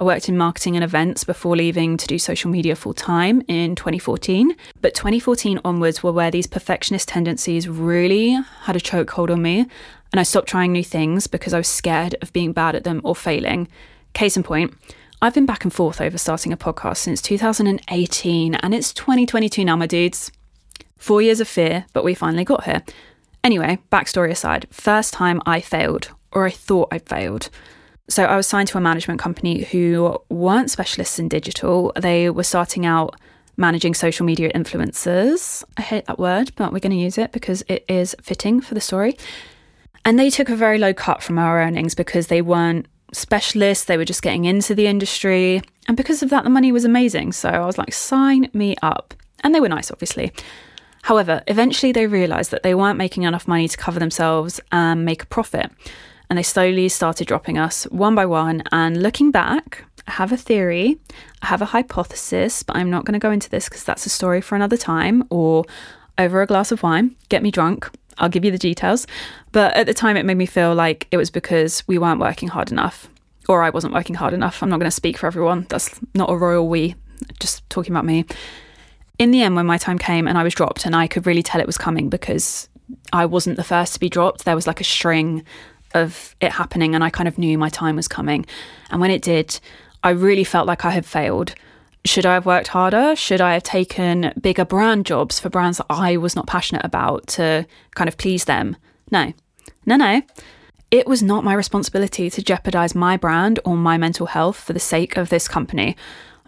I 0.00 0.04
worked 0.04 0.28
in 0.28 0.36
marketing 0.36 0.76
and 0.76 0.84
events 0.84 1.24
before 1.24 1.56
leaving 1.56 1.96
to 1.96 2.06
do 2.06 2.18
social 2.20 2.50
media 2.50 2.76
full 2.76 2.94
time 2.94 3.42
in 3.48 3.74
2014. 3.74 4.54
But 4.80 4.94
2014 4.94 5.60
onwards 5.64 6.02
were 6.02 6.12
where 6.12 6.30
these 6.30 6.46
perfectionist 6.46 7.08
tendencies 7.08 7.68
really 7.68 8.38
had 8.62 8.76
a 8.76 8.80
chokehold 8.80 9.30
on 9.30 9.42
me. 9.42 9.66
And 10.12 10.20
I 10.20 10.22
stopped 10.22 10.48
trying 10.48 10.72
new 10.72 10.84
things 10.84 11.26
because 11.26 11.52
I 11.52 11.58
was 11.58 11.68
scared 11.68 12.16
of 12.22 12.32
being 12.32 12.52
bad 12.52 12.74
at 12.74 12.84
them 12.84 13.00
or 13.04 13.14
failing. 13.14 13.68
Case 14.14 14.36
in 14.36 14.42
point, 14.42 14.74
I've 15.20 15.34
been 15.34 15.46
back 15.46 15.64
and 15.64 15.72
forth 15.72 16.00
over 16.00 16.16
starting 16.16 16.52
a 16.52 16.56
podcast 16.56 16.98
since 16.98 17.20
2018, 17.20 18.54
and 18.54 18.74
it's 18.74 18.94
2022 18.94 19.64
now, 19.64 19.76
my 19.76 19.86
dudes. 19.86 20.30
Four 20.96 21.22
years 21.22 21.40
of 21.40 21.48
fear, 21.48 21.86
but 21.92 22.04
we 22.04 22.14
finally 22.14 22.44
got 22.44 22.64
here. 22.64 22.82
Anyway, 23.42 23.78
backstory 23.90 24.30
aside, 24.30 24.66
first 24.70 25.12
time 25.12 25.40
I 25.44 25.60
failed, 25.60 26.10
or 26.32 26.46
I 26.46 26.50
thought 26.50 26.88
I 26.92 26.98
failed. 26.98 27.50
So 28.08 28.24
I 28.24 28.36
was 28.36 28.46
signed 28.46 28.68
to 28.68 28.78
a 28.78 28.80
management 28.80 29.20
company 29.20 29.64
who 29.64 30.18
weren't 30.28 30.70
specialists 30.70 31.18
in 31.18 31.28
digital. 31.28 31.92
They 32.00 32.30
were 32.30 32.42
starting 32.42 32.86
out 32.86 33.16
managing 33.56 33.94
social 33.94 34.24
media 34.24 34.50
influencers. 34.52 35.64
I 35.76 35.82
hate 35.82 36.06
that 36.06 36.18
word, 36.18 36.52
but 36.56 36.72
we're 36.72 36.78
going 36.78 36.92
to 36.92 36.96
use 36.96 37.18
it 37.18 37.32
because 37.32 37.62
it 37.68 37.84
is 37.88 38.14
fitting 38.22 38.60
for 38.60 38.74
the 38.74 38.80
story. 38.80 39.16
And 40.08 40.18
they 40.18 40.30
took 40.30 40.48
a 40.48 40.56
very 40.56 40.78
low 40.78 40.94
cut 40.94 41.22
from 41.22 41.38
our 41.38 41.60
earnings 41.60 41.94
because 41.94 42.28
they 42.28 42.40
weren't 42.40 42.86
specialists, 43.12 43.84
they 43.84 43.98
were 43.98 44.06
just 44.06 44.22
getting 44.22 44.46
into 44.46 44.74
the 44.74 44.86
industry. 44.86 45.60
And 45.86 45.98
because 45.98 46.22
of 46.22 46.30
that, 46.30 46.44
the 46.44 46.50
money 46.50 46.72
was 46.72 46.86
amazing. 46.86 47.32
So 47.32 47.50
I 47.50 47.66
was 47.66 47.76
like, 47.76 47.92
sign 47.92 48.48
me 48.54 48.74
up. 48.80 49.12
And 49.44 49.54
they 49.54 49.60
were 49.60 49.68
nice, 49.68 49.90
obviously. 49.90 50.32
However, 51.02 51.42
eventually 51.46 51.92
they 51.92 52.06
realised 52.06 52.52
that 52.52 52.62
they 52.62 52.74
weren't 52.74 52.96
making 52.96 53.24
enough 53.24 53.46
money 53.46 53.68
to 53.68 53.76
cover 53.76 54.00
themselves 54.00 54.62
and 54.72 55.04
make 55.04 55.24
a 55.24 55.26
profit 55.26 55.70
and 56.30 56.38
they 56.38 56.42
slowly 56.42 56.88
started 56.88 57.26
dropping 57.26 57.58
us 57.58 57.84
one 57.84 58.14
by 58.14 58.24
one. 58.24 58.62
And 58.72 59.02
looking 59.02 59.30
back, 59.30 59.84
I 60.06 60.12
have 60.12 60.32
a 60.32 60.38
theory, 60.38 60.98
I 61.42 61.46
have 61.48 61.60
a 61.60 61.66
hypothesis, 61.66 62.62
but 62.62 62.76
I'm 62.76 62.90
not 62.90 63.04
going 63.04 63.12
to 63.12 63.18
go 63.18 63.30
into 63.30 63.50
this 63.50 63.68
because 63.68 63.84
that's 63.84 64.06
a 64.06 64.10
story 64.10 64.40
for 64.40 64.56
another 64.56 64.78
time 64.78 65.24
or 65.30 65.64
over 66.16 66.42
a 66.42 66.46
glass 66.46 66.72
of 66.72 66.82
wine. 66.82 67.14
Get 67.28 67.42
me 67.42 67.50
drunk. 67.50 67.90
I'll 68.18 68.28
give 68.28 68.44
you 68.44 68.50
the 68.50 68.58
details. 68.58 69.06
But 69.52 69.74
at 69.74 69.86
the 69.86 69.94
time, 69.94 70.16
it 70.16 70.24
made 70.24 70.36
me 70.36 70.46
feel 70.46 70.74
like 70.74 71.06
it 71.10 71.16
was 71.16 71.30
because 71.30 71.86
we 71.86 71.98
weren't 71.98 72.20
working 72.20 72.48
hard 72.48 72.70
enough, 72.70 73.08
or 73.48 73.62
I 73.62 73.70
wasn't 73.70 73.94
working 73.94 74.16
hard 74.16 74.34
enough. 74.34 74.62
I'm 74.62 74.68
not 74.68 74.78
going 74.78 74.90
to 74.90 74.94
speak 74.94 75.18
for 75.18 75.26
everyone. 75.26 75.66
That's 75.68 75.98
not 76.14 76.30
a 76.30 76.36
royal 76.36 76.68
we, 76.68 76.94
just 77.40 77.68
talking 77.70 77.92
about 77.92 78.04
me. 78.04 78.24
In 79.18 79.30
the 79.30 79.42
end, 79.42 79.56
when 79.56 79.66
my 79.66 79.78
time 79.78 79.98
came 79.98 80.28
and 80.28 80.38
I 80.38 80.42
was 80.42 80.54
dropped, 80.54 80.86
and 80.86 80.94
I 80.94 81.06
could 81.06 81.26
really 81.26 81.42
tell 81.42 81.60
it 81.60 81.66
was 81.66 81.78
coming 81.78 82.08
because 82.08 82.68
I 83.12 83.26
wasn't 83.26 83.56
the 83.56 83.64
first 83.64 83.94
to 83.94 84.00
be 84.00 84.08
dropped, 84.08 84.44
there 84.44 84.54
was 84.54 84.66
like 84.66 84.80
a 84.80 84.84
string 84.84 85.44
of 85.94 86.36
it 86.40 86.52
happening 86.52 86.94
and 86.94 87.02
I 87.02 87.10
kind 87.10 87.28
of 87.28 87.38
knew 87.38 87.56
my 87.58 87.68
time 87.68 87.96
was 87.96 88.08
coming. 88.08 88.46
And 88.90 89.00
when 89.00 89.10
it 89.10 89.22
did, 89.22 89.58
I 90.02 90.10
really 90.10 90.44
felt 90.44 90.66
like 90.66 90.84
I 90.84 90.90
had 90.90 91.06
failed. 91.06 91.54
Should 92.08 92.24
I 92.24 92.32
have 92.32 92.46
worked 92.46 92.68
harder? 92.68 93.14
Should 93.14 93.42
I 93.42 93.52
have 93.52 93.62
taken 93.62 94.32
bigger 94.40 94.64
brand 94.64 95.04
jobs 95.04 95.38
for 95.38 95.50
brands 95.50 95.76
that 95.76 95.88
I 95.90 96.16
was 96.16 96.34
not 96.34 96.46
passionate 96.46 96.82
about 96.82 97.26
to 97.26 97.66
kind 97.96 98.08
of 98.08 98.16
please 98.16 98.46
them? 98.46 98.76
No. 99.10 99.34
No, 99.84 99.96
no. 99.96 100.22
It 100.90 101.06
was 101.06 101.22
not 101.22 101.44
my 101.44 101.52
responsibility 101.52 102.30
to 102.30 102.42
jeopardize 102.42 102.94
my 102.94 103.18
brand 103.18 103.60
or 103.62 103.76
my 103.76 103.98
mental 103.98 104.24
health 104.24 104.56
for 104.56 104.72
the 104.72 104.80
sake 104.80 105.18
of 105.18 105.28
this 105.28 105.48
company. 105.48 105.96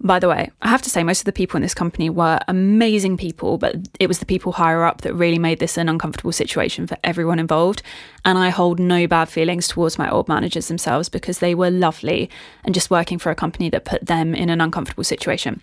By 0.03 0.19
the 0.19 0.29
way, 0.29 0.51
I 0.63 0.69
have 0.69 0.81
to 0.83 0.91
say, 0.91 1.03
most 1.03 1.21
of 1.21 1.25
the 1.27 1.33
people 1.33 1.59
in 1.59 1.63
this 1.63 1.75
company 1.75 2.09
were 2.09 2.41
amazing 2.49 3.19
people, 3.19 3.59
but 3.59 3.77
it 3.99 4.07
was 4.07 4.19
the 4.19 4.25
people 4.25 4.53
higher 4.53 4.83
up 4.83 5.03
that 5.03 5.13
really 5.13 5.39
made 5.39 5.59
this 5.59 5.77
an 5.77 5.91
uncomfortable 5.91 6.33
situation 6.33 6.87
for 6.87 6.97
everyone 7.05 7.39
involved. 7.39 7.83
And 8.25 8.39
I 8.39 8.49
hold 8.49 8.81
no 8.81 9.07
bad 9.07 9.29
feelings 9.29 9.69
towards 9.69 9.99
my 9.99 10.11
old 10.11 10.27
managers 10.27 10.69
themselves 10.69 11.11
because 11.11 11.41
they 11.41 11.55
were 11.55 11.71
lovely 11.71 12.31
and 12.65 12.75
just 12.75 12.91
working 12.91 13.19
for 13.19 13.31
a 13.31 13.35
company 13.35 13.69
that 13.71 13.85
put 13.85 14.07
them 14.07 14.35
in 14.35 14.49
an 14.49 14.63
uncomfortable 14.63 15.05
situation. 15.05 15.61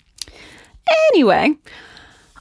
Anyway, 1.11 1.55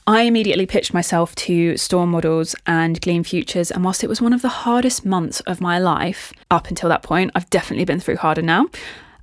I 0.05 0.21
immediately 0.21 0.67
pitched 0.67 0.93
myself 0.93 1.33
to 1.35 1.77
Storm 1.77 2.11
Models 2.11 2.55
and 2.67 3.01
Gleam 3.01 3.23
Futures, 3.23 3.71
and 3.71 3.83
whilst 3.83 4.03
it 4.03 4.07
was 4.07 4.21
one 4.21 4.33
of 4.33 4.43
the 4.43 4.49
hardest 4.49 5.03
months 5.03 5.39
of 5.41 5.59
my 5.59 5.79
life 5.79 6.31
up 6.51 6.67
until 6.67 6.89
that 6.89 7.01
point, 7.01 7.31
I've 7.33 7.49
definitely 7.49 7.85
been 7.85 7.99
through 7.99 8.17
harder 8.17 8.43
now. 8.43 8.67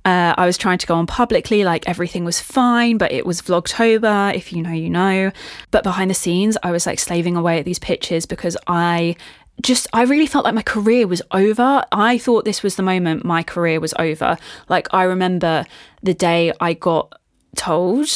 Uh, 0.05 0.35
I 0.37 0.45
was 0.45 0.57
trying 0.57 0.77
to 0.77 0.87
go 0.87 0.95
on 0.95 1.07
publicly, 1.07 1.63
like 1.63 1.89
everything 1.89 2.23
was 2.23 2.39
fine, 2.39 2.97
but 2.97 3.11
it 3.11 3.25
was 3.25 3.41
Vlogtober. 3.41 4.33
If 4.35 4.53
you 4.53 4.61
know, 4.61 4.71
you 4.71 4.89
know. 4.89 5.31
But 5.71 5.83
behind 5.83 6.11
the 6.11 6.15
scenes, 6.15 6.57
I 6.61 6.71
was 6.71 6.85
like 6.85 6.99
slaving 6.99 7.35
away 7.35 7.57
at 7.59 7.65
these 7.65 7.79
pitches 7.79 8.25
because 8.27 8.55
I 8.67 9.15
just 9.61 9.87
I 9.93 10.03
really 10.03 10.27
felt 10.27 10.45
like 10.45 10.53
my 10.53 10.61
career 10.61 11.07
was 11.07 11.21
over. 11.31 11.83
I 11.91 12.17
thought 12.17 12.45
this 12.45 12.61
was 12.61 12.75
the 12.75 12.83
moment 12.83 13.25
my 13.25 13.41
career 13.41 13.79
was 13.79 13.93
over. 13.97 14.37
Like 14.69 14.87
I 14.93 15.03
remember 15.03 15.65
the 16.03 16.13
day 16.13 16.53
I 16.59 16.73
got 16.73 17.19
told 17.55 18.07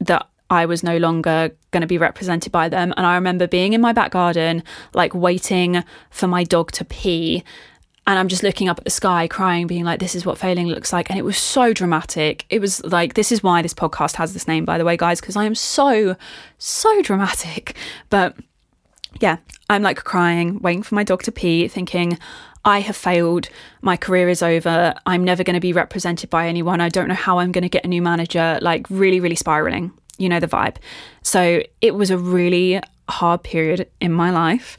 that 0.00 0.26
I 0.48 0.66
was 0.66 0.82
no 0.82 0.96
longer 0.96 1.54
going 1.70 1.82
to 1.82 1.86
be 1.86 1.98
represented 1.98 2.50
by 2.50 2.68
them 2.68 2.92
and 2.96 3.06
I 3.06 3.14
remember 3.14 3.46
being 3.46 3.72
in 3.72 3.80
my 3.80 3.92
back 3.92 4.10
garden 4.10 4.64
like 4.94 5.14
waiting 5.14 5.84
for 6.10 6.26
my 6.26 6.42
dog 6.42 6.72
to 6.72 6.84
pee 6.84 7.44
and 8.10 8.18
I'm 8.18 8.26
just 8.26 8.42
looking 8.42 8.68
up 8.68 8.78
at 8.78 8.82
the 8.82 8.90
sky, 8.90 9.28
crying, 9.28 9.68
being 9.68 9.84
like, 9.84 10.00
this 10.00 10.16
is 10.16 10.26
what 10.26 10.36
failing 10.36 10.66
looks 10.66 10.92
like. 10.92 11.10
And 11.10 11.16
it 11.16 11.22
was 11.22 11.38
so 11.38 11.72
dramatic. 11.72 12.44
It 12.50 12.60
was 12.60 12.82
like, 12.82 13.14
this 13.14 13.30
is 13.30 13.40
why 13.40 13.62
this 13.62 13.72
podcast 13.72 14.16
has 14.16 14.32
this 14.32 14.48
name, 14.48 14.64
by 14.64 14.78
the 14.78 14.84
way, 14.84 14.96
guys, 14.96 15.20
because 15.20 15.36
I 15.36 15.44
am 15.44 15.54
so, 15.54 16.16
so 16.58 17.02
dramatic. 17.02 17.76
But 18.08 18.36
yeah, 19.20 19.36
I'm 19.68 19.82
like 19.82 20.02
crying, 20.02 20.58
waiting 20.58 20.82
for 20.82 20.96
my 20.96 21.04
dog 21.04 21.22
to 21.22 21.30
pee, 21.30 21.68
thinking, 21.68 22.18
I 22.64 22.80
have 22.80 22.96
failed. 22.96 23.48
My 23.80 23.96
career 23.96 24.28
is 24.28 24.42
over. 24.42 24.92
I'm 25.06 25.22
never 25.22 25.44
going 25.44 25.54
to 25.54 25.60
be 25.60 25.72
represented 25.72 26.30
by 26.30 26.48
anyone. 26.48 26.80
I 26.80 26.88
don't 26.88 27.06
know 27.06 27.14
how 27.14 27.38
I'm 27.38 27.52
going 27.52 27.62
to 27.62 27.68
get 27.68 27.84
a 27.84 27.88
new 27.88 28.02
manager. 28.02 28.58
Like, 28.60 28.90
really, 28.90 29.20
really 29.20 29.36
spiraling. 29.36 29.92
You 30.18 30.28
know 30.28 30.40
the 30.40 30.48
vibe. 30.48 30.78
So, 31.22 31.62
it 31.80 31.94
was 31.94 32.10
a 32.10 32.18
really 32.18 32.80
hard 33.08 33.44
period 33.44 33.88
in 34.00 34.12
my 34.12 34.32
life 34.32 34.76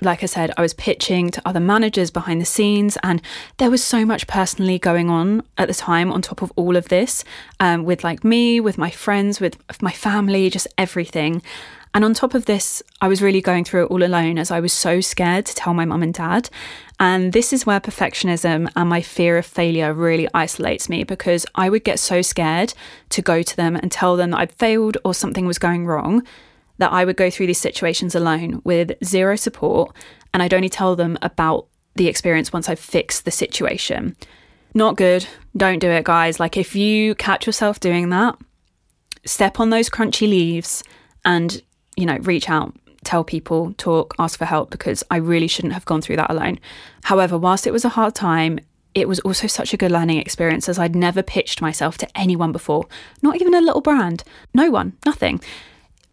like 0.00 0.22
I 0.22 0.26
said, 0.26 0.52
I 0.56 0.62
was 0.62 0.74
pitching 0.74 1.30
to 1.30 1.42
other 1.44 1.60
managers 1.60 2.10
behind 2.10 2.40
the 2.40 2.46
scenes, 2.46 2.98
and 3.02 3.22
there 3.58 3.70
was 3.70 3.82
so 3.82 4.04
much 4.04 4.26
personally 4.26 4.78
going 4.78 5.10
on 5.10 5.42
at 5.58 5.68
the 5.68 5.74
time 5.74 6.12
on 6.12 6.22
top 6.22 6.42
of 6.42 6.52
all 6.56 6.76
of 6.76 6.88
this 6.88 7.24
um, 7.60 7.84
with 7.84 8.04
like 8.04 8.24
me, 8.24 8.60
with 8.60 8.78
my 8.78 8.90
friends, 8.90 9.40
with 9.40 9.56
my 9.82 9.92
family, 9.92 10.50
just 10.50 10.68
everything. 10.78 11.42
And 11.94 12.04
on 12.04 12.12
top 12.12 12.34
of 12.34 12.44
this, 12.44 12.82
I 13.00 13.08
was 13.08 13.22
really 13.22 13.40
going 13.40 13.64
through 13.64 13.84
it 13.84 13.90
all 13.90 14.02
alone 14.02 14.36
as 14.36 14.50
I 14.50 14.60
was 14.60 14.74
so 14.74 15.00
scared 15.00 15.46
to 15.46 15.54
tell 15.54 15.72
my 15.72 15.86
mum 15.86 16.02
and 16.02 16.12
dad. 16.12 16.50
And 17.00 17.32
this 17.32 17.54
is 17.54 17.64
where 17.64 17.80
perfectionism 17.80 18.70
and 18.76 18.88
my 18.88 19.00
fear 19.00 19.38
of 19.38 19.46
failure 19.46 19.94
really 19.94 20.28
isolates 20.34 20.90
me 20.90 21.04
because 21.04 21.46
I 21.54 21.70
would 21.70 21.84
get 21.84 21.98
so 21.98 22.20
scared 22.20 22.74
to 23.10 23.22
go 23.22 23.42
to 23.42 23.56
them 23.56 23.76
and 23.76 23.90
tell 23.90 24.16
them 24.16 24.30
that 24.32 24.40
I'd 24.40 24.52
failed 24.52 24.98
or 25.06 25.14
something 25.14 25.46
was 25.46 25.58
going 25.58 25.86
wrong 25.86 26.22
that 26.78 26.92
I 26.92 27.04
would 27.04 27.16
go 27.16 27.30
through 27.30 27.46
these 27.46 27.60
situations 27.60 28.14
alone 28.14 28.60
with 28.64 28.92
zero 29.04 29.36
support, 29.36 29.94
and 30.32 30.42
I'd 30.42 30.54
only 30.54 30.68
tell 30.68 30.96
them 30.96 31.18
about 31.22 31.66
the 31.94 32.08
experience 32.08 32.52
once 32.52 32.68
I've 32.68 32.78
fixed 32.78 33.24
the 33.24 33.30
situation. 33.30 34.16
Not 34.74 34.96
good. 34.96 35.26
Don't 35.56 35.78
do 35.78 35.88
it, 35.88 36.04
guys. 36.04 36.38
Like, 36.38 36.56
if 36.56 36.76
you 36.76 37.14
catch 37.14 37.46
yourself 37.46 37.80
doing 37.80 38.10
that, 38.10 38.36
step 39.24 39.58
on 39.58 39.70
those 39.70 39.88
crunchy 39.88 40.28
leaves 40.28 40.84
and, 41.24 41.62
you 41.96 42.04
know, 42.04 42.18
reach 42.18 42.50
out, 42.50 42.74
tell 43.02 43.24
people, 43.24 43.72
talk, 43.78 44.14
ask 44.18 44.38
for 44.38 44.44
help, 44.44 44.70
because 44.70 45.02
I 45.10 45.16
really 45.16 45.48
shouldn't 45.48 45.72
have 45.72 45.86
gone 45.86 46.02
through 46.02 46.16
that 46.16 46.30
alone. 46.30 46.58
However, 47.04 47.38
whilst 47.38 47.66
it 47.66 47.72
was 47.72 47.86
a 47.86 47.90
hard 47.90 48.14
time, 48.14 48.58
it 48.94 49.08
was 49.08 49.20
also 49.20 49.46
such 49.46 49.72
a 49.72 49.76
good 49.76 49.92
learning 49.92 50.18
experience 50.18 50.68
as 50.68 50.78
I'd 50.78 50.96
never 50.96 51.22
pitched 51.22 51.60
myself 51.60 51.98
to 51.98 52.18
anyone 52.18 52.52
before, 52.52 52.86
not 53.22 53.36
even 53.40 53.54
a 53.54 53.60
little 53.60 53.82
brand, 53.82 54.24
no 54.52 54.70
one, 54.70 54.94
nothing. 55.04 55.40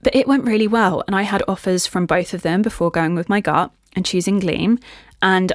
But 0.03 0.15
it 0.15 0.27
went 0.27 0.43
really 0.43 0.67
well, 0.67 1.03
and 1.07 1.15
I 1.15 1.21
had 1.23 1.41
offers 1.47 1.87
from 1.87 2.05
both 2.05 2.33
of 2.33 2.41
them 2.41 2.61
before 2.61 2.91
going 2.91 3.15
with 3.15 3.29
my 3.29 3.39
gut 3.39 3.71
and 3.95 4.05
choosing 4.05 4.39
Gleam. 4.39 4.79
And 5.21 5.53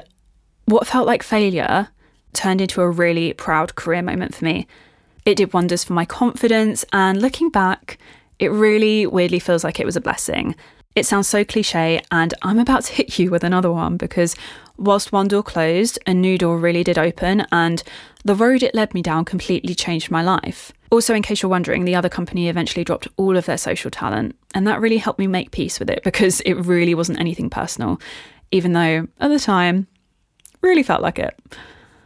what 0.65 0.87
felt 0.87 1.07
like 1.07 1.23
failure 1.23 1.89
turned 2.33 2.61
into 2.61 2.81
a 2.81 2.89
really 2.89 3.33
proud 3.33 3.75
career 3.75 4.01
moment 4.01 4.35
for 4.35 4.45
me. 4.45 4.67
It 5.25 5.35
did 5.35 5.53
wonders 5.53 5.83
for 5.83 5.93
my 5.93 6.05
confidence, 6.05 6.85
and 6.93 7.21
looking 7.21 7.49
back, 7.49 7.97
it 8.39 8.51
really 8.51 9.05
weirdly 9.05 9.39
feels 9.39 9.63
like 9.63 9.79
it 9.79 9.85
was 9.85 9.95
a 9.95 10.01
blessing. 10.01 10.55
It 10.95 11.05
sounds 11.05 11.27
so 11.27 11.43
cliche, 11.43 12.01
and 12.11 12.33
I'm 12.41 12.59
about 12.59 12.83
to 12.85 12.93
hit 12.93 13.19
you 13.19 13.29
with 13.29 13.43
another 13.43 13.71
one 13.71 13.97
because 13.97 14.35
whilst 14.79 15.11
one 15.11 15.27
door 15.27 15.43
closed, 15.43 15.99
a 16.07 16.13
new 16.13 16.37
door 16.37 16.57
really 16.57 16.83
did 16.83 16.97
open, 16.97 17.45
and 17.51 17.83
the 18.23 18.35
road 18.35 18.63
it 18.63 18.73
led 18.73 18.93
me 18.93 19.01
down 19.01 19.25
completely 19.25 19.75
changed 19.75 20.09
my 20.09 20.23
life. 20.23 20.71
Also, 20.91 21.13
in 21.13 21.21
case 21.21 21.41
you're 21.41 21.49
wondering, 21.49 21.85
the 21.85 21.95
other 21.95 22.09
company 22.09 22.49
eventually 22.49 22.83
dropped 22.83 23.07
all 23.17 23.37
of 23.37 23.45
their 23.45 23.57
social 23.57 23.91
talent, 23.91 24.35
and 24.55 24.65
that 24.65 24.81
really 24.81 24.97
helped 24.97 25.19
me 25.19 25.27
make 25.27 25.51
peace 25.51 25.79
with 25.79 25.89
it 25.89 26.03
because 26.03 26.41
it 26.41 26.53
really 26.53 26.95
wasn't 26.95 27.19
anything 27.19 27.49
personal, 27.49 28.01
even 28.51 28.73
though 28.73 29.07
at 29.19 29.27
the 29.27 29.39
time, 29.39 29.87
really 30.61 30.83
felt 30.83 31.01
like 31.01 31.19
it. 31.19 31.37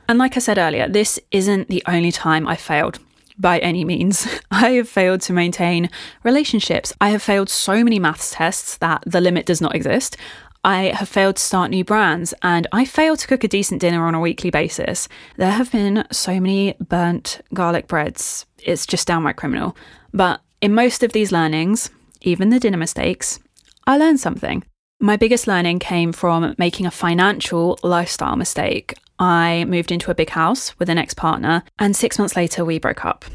And 0.09 0.19
like 0.19 0.35
I 0.35 0.39
said 0.39 0.57
earlier, 0.57 0.87
this 0.87 1.19
isn't 1.31 1.69
the 1.69 1.83
only 1.87 2.11
time 2.11 2.47
I 2.47 2.55
failed 2.55 2.99
by 3.37 3.59
any 3.59 3.85
means. 3.85 4.27
I 4.51 4.71
have 4.71 4.89
failed 4.89 5.21
to 5.21 5.33
maintain 5.33 5.89
relationships. 6.23 6.93
I 6.99 7.09
have 7.09 7.23
failed 7.23 7.49
so 7.49 7.83
many 7.83 7.99
maths 7.99 8.31
tests 8.31 8.77
that 8.77 9.03
the 9.05 9.21
limit 9.21 9.45
does 9.45 9.61
not 9.61 9.75
exist. 9.75 10.17
I 10.65 10.93
have 10.95 11.09
failed 11.09 11.35
to 11.35 11.43
start 11.43 11.71
new 11.71 11.83
brands 11.83 12.33
and 12.41 12.67
I 12.71 12.85
fail 12.85 13.17
to 13.17 13.27
cook 13.27 13.43
a 13.43 13.49
decent 13.49 13.81
dinner 13.81 14.05
on 14.05 14.15
a 14.15 14.19
weekly 14.21 14.49
basis. 14.49 15.09
There 15.35 15.51
have 15.51 15.71
been 15.71 16.05
so 16.09 16.39
many 16.39 16.75
burnt 16.79 17.41
garlic 17.53 17.87
breads. 17.87 18.45
It's 18.63 18.85
just 18.85 19.07
downright 19.07 19.35
criminal. 19.35 19.75
But 20.13 20.39
in 20.61 20.73
most 20.73 21.03
of 21.03 21.11
these 21.11 21.33
learnings, 21.33 21.89
even 22.21 22.49
the 22.49 22.59
dinner 22.59 22.77
mistakes, 22.77 23.39
I 23.85 23.97
learned 23.97 24.21
something. 24.21 24.63
My 25.01 25.17
biggest 25.17 25.47
learning 25.47 25.79
came 25.79 26.13
from 26.13 26.55
making 26.57 26.85
a 26.85 26.91
financial 26.91 27.77
lifestyle 27.83 28.37
mistake. 28.37 28.93
I 29.19 29.65
moved 29.67 29.91
into 29.91 30.11
a 30.11 30.15
big 30.15 30.29
house 30.29 30.79
with 30.79 30.89
an 30.89 30.97
ex 30.97 31.13
partner, 31.13 31.63
and 31.77 31.93
six 31.93 32.17
months 32.17 32.37
later, 32.37 32.63
we 32.63 32.79
broke 32.79 33.03
up. 33.03 33.25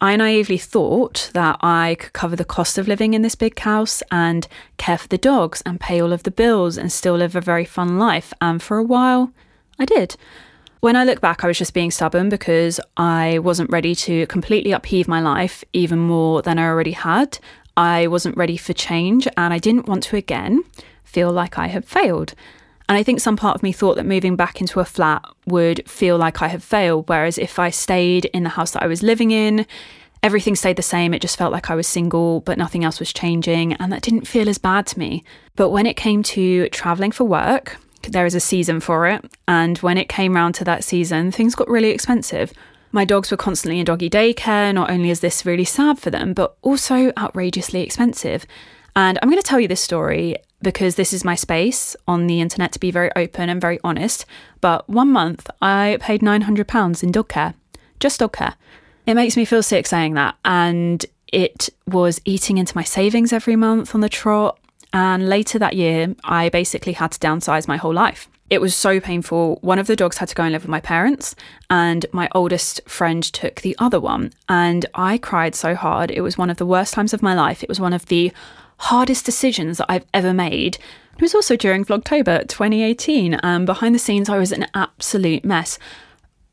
I 0.00 0.14
naively 0.16 0.58
thought 0.58 1.30
that 1.32 1.56
I 1.62 1.96
could 1.98 2.12
cover 2.12 2.36
the 2.36 2.44
cost 2.44 2.76
of 2.76 2.86
living 2.86 3.14
in 3.14 3.22
this 3.22 3.34
big 3.34 3.58
house 3.58 4.02
and 4.10 4.46
care 4.76 4.98
for 4.98 5.08
the 5.08 5.16
dogs 5.16 5.62
and 5.64 5.80
pay 5.80 6.02
all 6.02 6.12
of 6.12 6.24
the 6.24 6.30
bills 6.30 6.76
and 6.76 6.92
still 6.92 7.14
live 7.14 7.34
a 7.34 7.40
very 7.40 7.64
fun 7.64 7.98
life. 7.98 8.32
And 8.40 8.62
for 8.62 8.76
a 8.76 8.82
while, 8.82 9.32
I 9.78 9.86
did. 9.86 10.16
When 10.80 10.96
I 10.96 11.04
look 11.04 11.22
back, 11.22 11.42
I 11.42 11.46
was 11.46 11.56
just 11.56 11.72
being 11.72 11.90
stubborn 11.90 12.28
because 12.28 12.78
I 12.98 13.38
wasn't 13.38 13.70
ready 13.70 13.94
to 13.94 14.26
completely 14.26 14.72
upheave 14.72 15.08
my 15.08 15.20
life 15.20 15.64
even 15.72 15.98
more 15.98 16.42
than 16.42 16.58
I 16.58 16.66
already 16.66 16.92
had. 16.92 17.38
I 17.74 18.06
wasn't 18.06 18.36
ready 18.36 18.58
for 18.58 18.74
change 18.74 19.26
and 19.36 19.54
I 19.54 19.58
didn't 19.58 19.88
want 19.88 20.02
to 20.04 20.16
again 20.16 20.62
feel 21.04 21.32
like 21.32 21.58
I 21.58 21.68
had 21.68 21.86
failed. 21.86 22.34
And 22.88 22.96
I 22.96 23.02
think 23.02 23.20
some 23.20 23.36
part 23.36 23.56
of 23.56 23.62
me 23.62 23.72
thought 23.72 23.96
that 23.96 24.06
moving 24.06 24.36
back 24.36 24.60
into 24.60 24.80
a 24.80 24.84
flat 24.84 25.24
would 25.46 25.88
feel 25.88 26.16
like 26.16 26.40
I 26.40 26.48
had 26.48 26.62
failed. 26.62 27.08
Whereas 27.08 27.38
if 27.38 27.58
I 27.58 27.70
stayed 27.70 28.26
in 28.26 28.44
the 28.44 28.50
house 28.50 28.72
that 28.72 28.82
I 28.82 28.86
was 28.86 29.02
living 29.02 29.32
in, 29.32 29.66
everything 30.22 30.54
stayed 30.54 30.76
the 30.76 30.82
same. 30.82 31.12
It 31.12 31.22
just 31.22 31.36
felt 31.36 31.52
like 31.52 31.70
I 31.70 31.74
was 31.74 31.86
single, 31.86 32.40
but 32.40 32.58
nothing 32.58 32.84
else 32.84 33.00
was 33.00 33.12
changing. 33.12 33.72
And 33.74 33.92
that 33.92 34.02
didn't 34.02 34.28
feel 34.28 34.48
as 34.48 34.58
bad 34.58 34.86
to 34.88 34.98
me. 34.98 35.24
But 35.56 35.70
when 35.70 35.86
it 35.86 35.96
came 35.96 36.22
to 36.24 36.68
traveling 36.68 37.12
for 37.12 37.24
work, 37.24 37.78
there 38.08 38.26
is 38.26 38.34
a 38.34 38.40
season 38.40 38.80
for 38.80 39.08
it. 39.08 39.24
And 39.48 39.78
when 39.78 39.98
it 39.98 40.08
came 40.08 40.34
round 40.34 40.54
to 40.56 40.64
that 40.64 40.84
season, 40.84 41.32
things 41.32 41.56
got 41.56 41.68
really 41.68 41.90
expensive. 41.90 42.52
My 42.92 43.04
dogs 43.04 43.30
were 43.30 43.36
constantly 43.36 43.80
in 43.80 43.84
doggy 43.84 44.08
daycare. 44.08 44.72
Not 44.72 44.90
only 44.90 45.10
is 45.10 45.20
this 45.20 45.44
really 45.44 45.64
sad 45.64 45.98
for 45.98 46.10
them, 46.10 46.32
but 46.34 46.56
also 46.62 47.12
outrageously 47.18 47.82
expensive. 47.82 48.46
And 48.94 49.18
I'm 49.20 49.28
going 49.28 49.42
to 49.42 49.46
tell 49.46 49.60
you 49.60 49.68
this 49.68 49.80
story 49.80 50.36
because 50.62 50.94
this 50.94 51.12
is 51.12 51.24
my 51.24 51.34
space 51.34 51.96
on 52.08 52.26
the 52.26 52.40
internet 52.40 52.72
to 52.72 52.80
be 52.80 52.90
very 52.90 53.10
open 53.14 53.48
and 53.48 53.60
very 53.60 53.78
honest. 53.84 54.26
But 54.60 54.88
one 54.88 55.12
month 55.12 55.48
I 55.60 55.98
paid 56.00 56.20
£900 56.22 57.02
in 57.02 57.12
dog 57.12 57.28
care, 57.28 57.54
just 58.00 58.20
dog 58.20 58.32
care. 58.32 58.54
It 59.06 59.14
makes 59.14 59.36
me 59.36 59.44
feel 59.44 59.62
sick 59.62 59.86
saying 59.86 60.14
that. 60.14 60.36
And 60.44 61.04
it 61.28 61.68
was 61.86 62.20
eating 62.24 62.58
into 62.58 62.76
my 62.76 62.84
savings 62.84 63.32
every 63.32 63.56
month 63.56 63.94
on 63.94 64.00
the 64.00 64.08
trot. 64.08 64.58
And 64.92 65.28
later 65.28 65.58
that 65.58 65.76
year, 65.76 66.14
I 66.24 66.48
basically 66.48 66.94
had 66.94 67.12
to 67.12 67.18
downsize 67.18 67.68
my 67.68 67.76
whole 67.76 67.94
life. 67.94 68.28
It 68.48 68.60
was 68.60 68.74
so 68.74 69.00
painful. 69.00 69.58
One 69.60 69.80
of 69.80 69.88
the 69.88 69.96
dogs 69.96 70.18
had 70.18 70.28
to 70.28 70.34
go 70.34 70.44
and 70.44 70.52
live 70.52 70.62
with 70.62 70.70
my 70.70 70.80
parents, 70.80 71.34
and 71.68 72.06
my 72.12 72.28
oldest 72.32 72.80
friend 72.88 73.22
took 73.22 73.60
the 73.60 73.76
other 73.78 73.98
one. 73.98 74.32
And 74.48 74.86
I 74.94 75.18
cried 75.18 75.56
so 75.56 75.74
hard. 75.74 76.12
It 76.12 76.20
was 76.20 76.38
one 76.38 76.48
of 76.48 76.56
the 76.56 76.64
worst 76.64 76.94
times 76.94 77.12
of 77.12 77.22
my 77.22 77.34
life. 77.34 77.64
It 77.64 77.68
was 77.68 77.80
one 77.80 77.92
of 77.92 78.06
the 78.06 78.32
hardest 78.78 79.24
decisions 79.24 79.78
that 79.78 79.90
I've 79.90 80.06
ever 80.12 80.32
made. 80.32 80.78
It 81.16 81.22
was 81.22 81.34
also 81.34 81.56
during 81.56 81.84
Vlogtober 81.84 82.46
2018, 82.46 83.34
and 83.34 83.66
behind 83.66 83.94
the 83.94 83.98
scenes, 83.98 84.28
I 84.28 84.38
was 84.38 84.52
an 84.52 84.66
absolute 84.74 85.44
mess. 85.44 85.78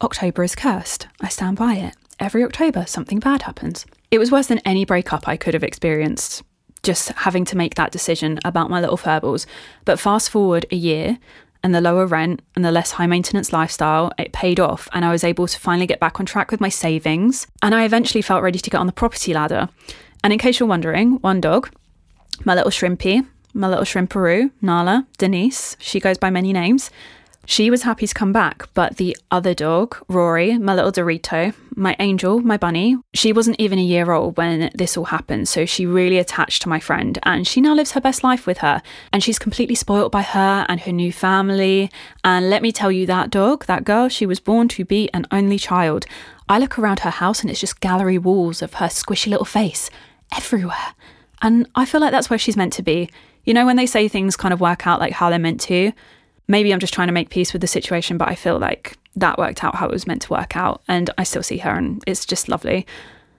October 0.01 0.43
is 0.43 0.55
cursed. 0.55 1.07
I 1.21 1.27
stand 1.27 1.57
by 1.57 1.75
it. 1.75 1.95
Every 2.19 2.43
October, 2.43 2.85
something 2.85 3.19
bad 3.19 3.41
happens. 3.41 3.85
It 4.11 4.19
was 4.19 4.31
worse 4.31 4.47
than 4.47 4.59
any 4.59 4.85
breakup 4.85 5.27
I 5.27 5.37
could 5.37 5.53
have 5.53 5.63
experienced, 5.63 6.43
just 6.83 7.09
having 7.09 7.45
to 7.45 7.57
make 7.57 7.75
that 7.75 7.91
decision 7.91 8.39
about 8.45 8.69
my 8.69 8.79
little 8.79 8.97
furbles. 8.97 9.45
But 9.85 9.99
fast 9.99 10.29
forward 10.29 10.65
a 10.71 10.75
year, 10.75 11.17
and 11.63 11.73
the 11.73 11.81
lower 11.81 12.05
rent 12.05 12.41
and 12.55 12.63
the 12.63 12.71
less 12.71 12.91
high 12.91 13.07
maintenance 13.07 13.53
lifestyle, 13.53 14.11
it 14.19 14.33
paid 14.33 14.59
off, 14.59 14.87
and 14.93 15.05
I 15.05 15.11
was 15.11 15.23
able 15.23 15.47
to 15.47 15.59
finally 15.59 15.87
get 15.87 15.99
back 15.99 16.19
on 16.19 16.25
track 16.25 16.51
with 16.51 16.61
my 16.61 16.69
savings. 16.69 17.47
And 17.61 17.73
I 17.73 17.85
eventually 17.85 18.21
felt 18.21 18.43
ready 18.43 18.59
to 18.59 18.69
get 18.69 18.79
on 18.79 18.87
the 18.87 18.93
property 18.93 19.33
ladder. 19.33 19.69
And 20.23 20.31
in 20.31 20.39
case 20.39 20.59
you're 20.59 20.69
wondering, 20.69 21.13
one 21.21 21.41
dog, 21.41 21.69
my 22.43 22.55
little 22.55 22.71
shrimpy, 22.71 23.25
my 23.53 23.67
little 23.67 23.85
shrimperoo, 23.85 24.51
Nala, 24.61 25.07
Denise, 25.17 25.77
she 25.79 25.99
goes 25.99 26.17
by 26.17 26.29
many 26.29 26.53
names. 26.53 26.89
She 27.45 27.69
was 27.69 27.83
happy 27.83 28.07
to 28.07 28.13
come 28.13 28.31
back, 28.31 28.69
but 28.73 28.95
the 28.95 29.17
other 29.29 29.53
dog, 29.53 29.97
Rory, 30.07 30.57
my 30.57 30.73
little 30.73 30.93
Dorito, 30.93 31.53
my 31.75 31.93
angel, 31.99 32.39
my 32.39 32.55
bunny, 32.55 32.95
she 33.13 33.33
wasn't 33.33 33.59
even 33.59 33.77
a 33.77 33.83
year 33.83 34.13
old 34.13 34.37
when 34.37 34.71
this 34.73 34.95
all 34.95 35.03
happened, 35.03 35.49
so 35.49 35.65
she 35.65 35.85
really 35.85 36.17
attached 36.17 36.61
to 36.61 36.69
my 36.69 36.79
friend 36.79 37.19
and 37.23 37.45
she 37.45 37.59
now 37.59 37.73
lives 37.73 37.91
her 37.91 38.01
best 38.01 38.23
life 38.23 38.47
with 38.47 38.59
her. 38.59 38.81
And 39.11 39.21
she's 39.21 39.37
completely 39.37 39.75
spoilt 39.75 40.09
by 40.09 40.21
her 40.21 40.65
and 40.69 40.79
her 40.81 40.93
new 40.93 41.11
family. 41.11 41.91
And 42.23 42.49
let 42.49 42.61
me 42.61 42.71
tell 42.71 42.93
you, 42.93 43.05
that 43.07 43.29
dog, 43.29 43.65
that 43.65 43.83
girl, 43.83 44.07
she 44.07 44.25
was 44.25 44.39
born 44.39 44.69
to 44.69 44.85
be 44.85 45.09
an 45.13 45.25
only 45.29 45.59
child. 45.59 46.05
I 46.47 46.59
look 46.59 46.79
around 46.79 46.99
her 47.01 47.09
house 47.09 47.41
and 47.41 47.49
it's 47.49 47.59
just 47.59 47.81
gallery 47.81 48.17
walls 48.17 48.61
of 48.61 48.75
her 48.75 48.87
squishy 48.87 49.27
little 49.27 49.45
face 49.45 49.89
everywhere. 50.33 50.95
And 51.43 51.69
I 51.75 51.85
feel 51.85 52.01
like 52.01 52.11
that's 52.11 52.29
where 52.29 52.39
she's 52.39 52.57
meant 52.57 52.73
to 52.73 52.81
be. 52.81 53.09
You 53.43 53.53
know, 53.53 53.65
when 53.65 53.75
they 53.75 53.85
say 53.85 54.07
things 54.07 54.35
kind 54.37 54.53
of 54.53 54.61
work 54.61 54.87
out 54.87 54.99
like 54.99 55.13
how 55.13 55.29
they're 55.29 55.37
meant 55.37 55.61
to, 55.61 55.91
maybe 56.47 56.73
I'm 56.73 56.79
just 56.79 56.93
trying 56.93 57.09
to 57.09 57.13
make 57.13 57.29
peace 57.29 57.53
with 57.53 57.61
the 57.61 57.67
situation, 57.67 58.17
but 58.17 58.29
I 58.29 58.35
feel 58.35 58.57
like 58.57 58.97
that 59.15 59.37
worked 59.37 59.63
out 59.63 59.75
how 59.75 59.87
it 59.87 59.91
was 59.91 60.07
meant 60.07 60.23
to 60.23 60.33
work 60.33 60.55
out. 60.55 60.81
And 60.87 61.09
I 61.17 61.23
still 61.23 61.43
see 61.43 61.57
her, 61.57 61.71
and 61.71 62.01
it's 62.07 62.25
just 62.25 62.49
lovely. 62.49 62.87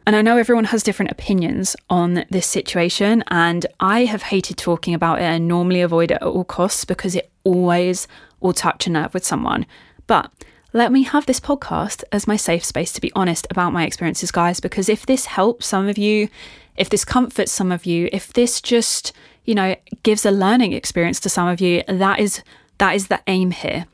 And 0.06 0.14
I 0.14 0.22
know 0.22 0.36
everyone 0.36 0.66
has 0.66 0.82
different 0.82 1.10
opinions 1.10 1.74
on 1.88 2.26
this 2.30 2.46
situation, 2.46 3.24
and 3.28 3.66
I 3.80 4.04
have 4.04 4.24
hated 4.24 4.58
talking 4.58 4.92
about 4.92 5.18
it 5.18 5.24
and 5.24 5.48
normally 5.48 5.80
avoid 5.80 6.10
it 6.10 6.18
at 6.20 6.22
all 6.22 6.44
costs 6.44 6.84
because 6.84 7.16
it 7.16 7.30
always 7.42 8.06
will 8.40 8.52
touch 8.52 8.86
a 8.86 8.90
nerve 8.90 9.14
with 9.14 9.24
someone. 9.24 9.64
But 10.06 10.30
let 10.74 10.92
me 10.92 11.04
have 11.04 11.24
this 11.24 11.40
podcast 11.40 12.04
as 12.12 12.26
my 12.26 12.36
safe 12.36 12.64
space 12.64 12.92
to 12.92 13.00
be 13.00 13.12
honest 13.14 13.46
about 13.50 13.72
my 13.72 13.86
experiences, 13.86 14.30
guys, 14.30 14.60
because 14.60 14.90
if 14.90 15.06
this 15.06 15.24
helps 15.24 15.66
some 15.66 15.88
of 15.88 15.96
you, 15.96 16.28
if 16.76 16.88
this 16.88 17.04
comforts 17.04 17.52
some 17.52 17.70
of 17.70 17.86
you, 17.86 18.08
if 18.12 18.32
this 18.32 18.60
just, 18.60 19.12
you 19.44 19.54
know, 19.54 19.76
gives 20.02 20.26
a 20.26 20.30
learning 20.30 20.72
experience 20.72 21.20
to 21.20 21.28
some 21.28 21.48
of 21.48 21.60
you, 21.60 21.82
that 21.88 22.18
is 22.18 22.42
that 22.78 22.94
is 22.94 23.06
the 23.08 23.20
aim 23.26 23.50
here. 23.50 23.86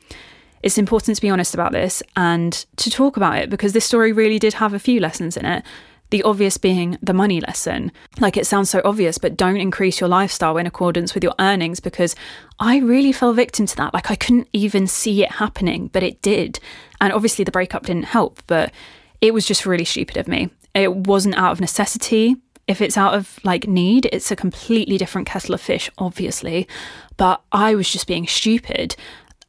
It's 0.63 0.79
important 0.79 1.17
to 1.17 1.23
be 1.23 1.31
honest 1.31 1.55
about 1.55 1.73
this 1.73 2.03
and 2.17 2.53
to 2.77 2.91
talk 2.91 3.17
about 3.17 3.39
it 3.39 3.51
because 3.51 3.73
this 3.73 3.85
story 3.85 4.13
really 4.13 4.39
did 4.39 4.55
have 4.55 4.75
a 4.75 4.79
few 4.79 5.01
lessons 5.01 5.37
in 5.37 5.47
it. 5.47 5.65
The 6.11 6.23
obvious 6.25 6.59
being 6.59 6.99
the 7.01 7.15
money 7.15 7.41
lesson. 7.41 7.93
Like 8.19 8.37
it 8.37 8.47
sounds 8.47 8.69
so 8.69 8.83
obvious, 8.85 9.17
but 9.17 9.37
don't 9.37 9.57
increase 9.57 10.01
your 10.01 10.09
lifestyle 10.09 10.59
in 10.59 10.67
accordance 10.67 11.15
with 11.15 11.23
your 11.23 11.35
earnings 11.39 11.79
because 11.79 12.17
I 12.59 12.79
really 12.79 13.13
fell 13.13 13.33
victim 13.33 13.67
to 13.67 13.77
that. 13.77 13.95
Like 13.95 14.11
I 14.11 14.17
couldn't 14.17 14.49
even 14.53 14.87
see 14.87 15.23
it 15.23 15.33
happening, 15.33 15.89
but 15.89 16.03
it 16.03 16.21
did. 16.21 16.59
And 17.01 17.13
obviously 17.13 17.45
the 17.45 17.53
breakup 17.53 17.87
didn't 17.87 18.07
help, 18.07 18.43
but 18.47 18.73
it 19.21 19.33
was 19.33 19.47
just 19.47 19.67
really 19.67 19.85
stupid 19.85 20.17
of 20.17 20.27
me. 20.27 20.51
It 20.75 20.95
wasn't 20.95 21.37
out 21.37 21.53
of 21.53 21.61
necessity. 21.61 22.37
If 22.71 22.81
it's 22.81 22.97
out 22.97 23.15
of 23.15 23.41
like 23.43 23.67
need, 23.67 24.09
it's 24.13 24.31
a 24.31 24.37
completely 24.37 24.97
different 24.97 25.27
kettle 25.27 25.57
of 25.57 25.61
fish, 25.61 25.91
obviously. 25.99 26.69
But 27.17 27.43
I 27.51 27.75
was 27.75 27.91
just 27.91 28.07
being 28.07 28.29
stupid, 28.29 28.95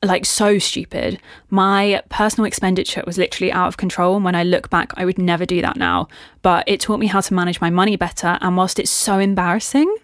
like 0.04 0.26
so 0.26 0.58
stupid. 0.58 1.20
My 1.52 2.02
personal 2.10 2.46
expenditure 2.48 3.04
was 3.06 3.20
literally 3.20 3.52
out 3.52 3.68
of 3.68 3.78
control. 3.78 4.16
And 4.16 4.26
when 4.26 4.34
I 4.34 4.42
look 4.42 4.72
back, 4.72 4.92
I 4.98 5.06
would 5.06 5.20
never 5.20 5.46
do 5.46 5.62
that 5.62 5.78
now. 5.78 6.08
But 6.42 6.64
it 6.68 6.80
taught 6.80 7.00
me 7.00 7.06
how 7.06 7.22
to 7.22 7.36
manage 7.36 7.62
my 7.62 7.70
money 7.70 7.96
better. 7.96 8.40
And 8.42 8.58
whilst 8.58 8.80
it's 8.80 8.90
so 8.90 9.20
embarrassing, 9.20 9.96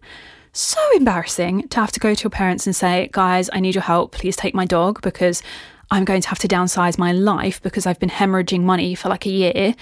so 0.53 0.79
embarrassing 0.95 1.69
to 1.69 1.79
have 1.79 1.91
to 1.93 1.99
go 1.99 2.13
to 2.13 2.23
your 2.23 2.29
parents 2.29 2.67
and 2.67 2.75
say, 2.75 3.09
guys, 3.13 3.49
I 3.51 3.59
need 3.61 3.73
your 3.73 3.81
help. 3.81 4.11
Please 4.11 4.35
take 4.35 4.53
my 4.53 4.65
dog 4.65 5.01
because 5.01 5.41
I'm 5.89 6.05
going 6.05 6.21
to 6.21 6.29
have 6.29 6.39
to 6.39 6.47
downsize 6.47 6.99
my 6.99 7.13
life 7.13 7.63
because 7.63 7.87
I've 7.87 7.99
been 7.99 8.09
hemorrhaging 8.09 8.61
money 8.61 8.93
for 8.93 9.09
like 9.09 9.25
a 9.25 9.31
year. 9.31 9.73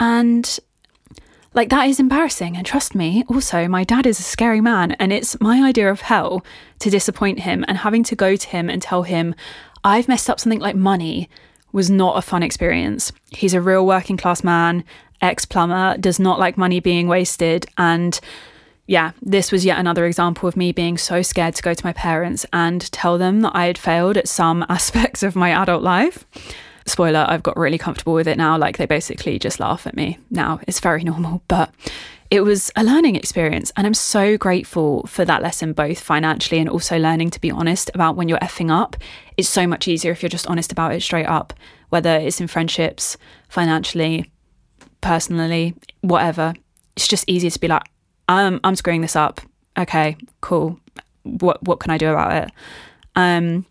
And 0.00 0.58
like 1.54 1.70
that 1.70 1.88
is 1.88 2.00
embarrassing. 2.00 2.56
And 2.56 2.66
trust 2.66 2.94
me, 2.94 3.24
also, 3.28 3.68
my 3.68 3.84
dad 3.84 4.06
is 4.06 4.20
a 4.20 4.24
scary 4.24 4.60
man, 4.60 4.92
and 4.92 5.12
it's 5.12 5.40
my 5.40 5.66
idea 5.66 5.90
of 5.90 6.02
hell 6.02 6.44
to 6.80 6.90
disappoint 6.90 7.40
him 7.40 7.64
and 7.68 7.78
having 7.78 8.02
to 8.04 8.16
go 8.16 8.36
to 8.36 8.48
him 8.48 8.68
and 8.68 8.82
tell 8.82 9.04
him, 9.04 9.34
I've 9.84 10.08
messed 10.08 10.28
up 10.28 10.40
something 10.40 10.60
like 10.60 10.76
money 10.76 11.28
was 11.72 11.90
not 11.90 12.16
a 12.16 12.22
fun 12.22 12.42
experience. 12.42 13.12
He's 13.30 13.54
a 13.54 13.60
real 13.60 13.86
working 13.86 14.16
class 14.16 14.44
man, 14.44 14.84
ex 15.20 15.44
plumber, 15.44 15.96
does 15.98 16.20
not 16.20 16.38
like 16.38 16.56
money 16.56 16.80
being 16.80 17.08
wasted. 17.08 17.66
And 17.78 18.18
yeah, 18.86 19.12
this 19.22 19.50
was 19.50 19.64
yet 19.64 19.78
another 19.78 20.06
example 20.06 20.48
of 20.48 20.56
me 20.56 20.72
being 20.72 20.98
so 20.98 21.22
scared 21.22 21.54
to 21.56 21.62
go 21.62 21.74
to 21.74 21.86
my 21.86 21.92
parents 21.92 22.44
and 22.52 22.90
tell 22.92 23.18
them 23.18 23.40
that 23.40 23.52
I 23.54 23.66
had 23.66 23.78
failed 23.78 24.16
at 24.16 24.28
some 24.28 24.64
aspects 24.68 25.22
of 25.22 25.36
my 25.36 25.50
adult 25.50 25.82
life. 25.82 26.24
Spoiler, 26.86 27.24
I've 27.28 27.42
got 27.42 27.56
really 27.56 27.78
comfortable 27.78 28.12
with 28.12 28.28
it 28.28 28.36
now. 28.36 28.58
Like 28.58 28.76
they 28.76 28.86
basically 28.86 29.38
just 29.38 29.58
laugh 29.60 29.86
at 29.86 29.96
me 29.96 30.18
now. 30.30 30.60
It's 30.66 30.80
very 30.80 31.02
normal, 31.04 31.42
but 31.48 31.70
it 32.30 32.40
was 32.40 32.72
a 32.76 32.84
learning 32.84 33.16
experience. 33.16 33.72
And 33.76 33.86
I'm 33.86 33.94
so 33.94 34.36
grateful 34.36 35.06
for 35.06 35.24
that 35.24 35.42
lesson, 35.42 35.72
both 35.72 36.00
financially 36.00 36.60
and 36.60 36.68
also 36.68 36.98
learning 36.98 37.30
to 37.30 37.40
be 37.40 37.50
honest 37.50 37.90
about 37.94 38.16
when 38.16 38.28
you're 38.28 38.38
effing 38.38 38.70
up. 38.70 38.96
It's 39.36 39.48
so 39.48 39.66
much 39.66 39.88
easier 39.88 40.12
if 40.12 40.22
you're 40.22 40.28
just 40.28 40.46
honest 40.46 40.72
about 40.72 40.94
it 40.94 41.02
straight 41.02 41.26
up, 41.26 41.54
whether 41.90 42.16
it's 42.16 42.40
in 42.40 42.48
friendships, 42.48 43.16
financially, 43.48 44.30
personally, 45.00 45.74
whatever. 46.00 46.54
It's 46.96 47.08
just 47.08 47.28
easier 47.28 47.50
to 47.50 47.60
be 47.60 47.68
like, 47.68 47.82
I'm, 48.28 48.60
I'm 48.64 48.76
screwing 48.76 49.02
this 49.02 49.16
up. 49.16 49.40
Okay, 49.78 50.16
cool. 50.40 50.78
What, 51.22 51.62
what 51.62 51.80
can 51.80 51.90
I 51.90 51.98
do 51.98 52.10
about 52.10 52.32
it? 52.44 52.52
Um, 53.16 53.66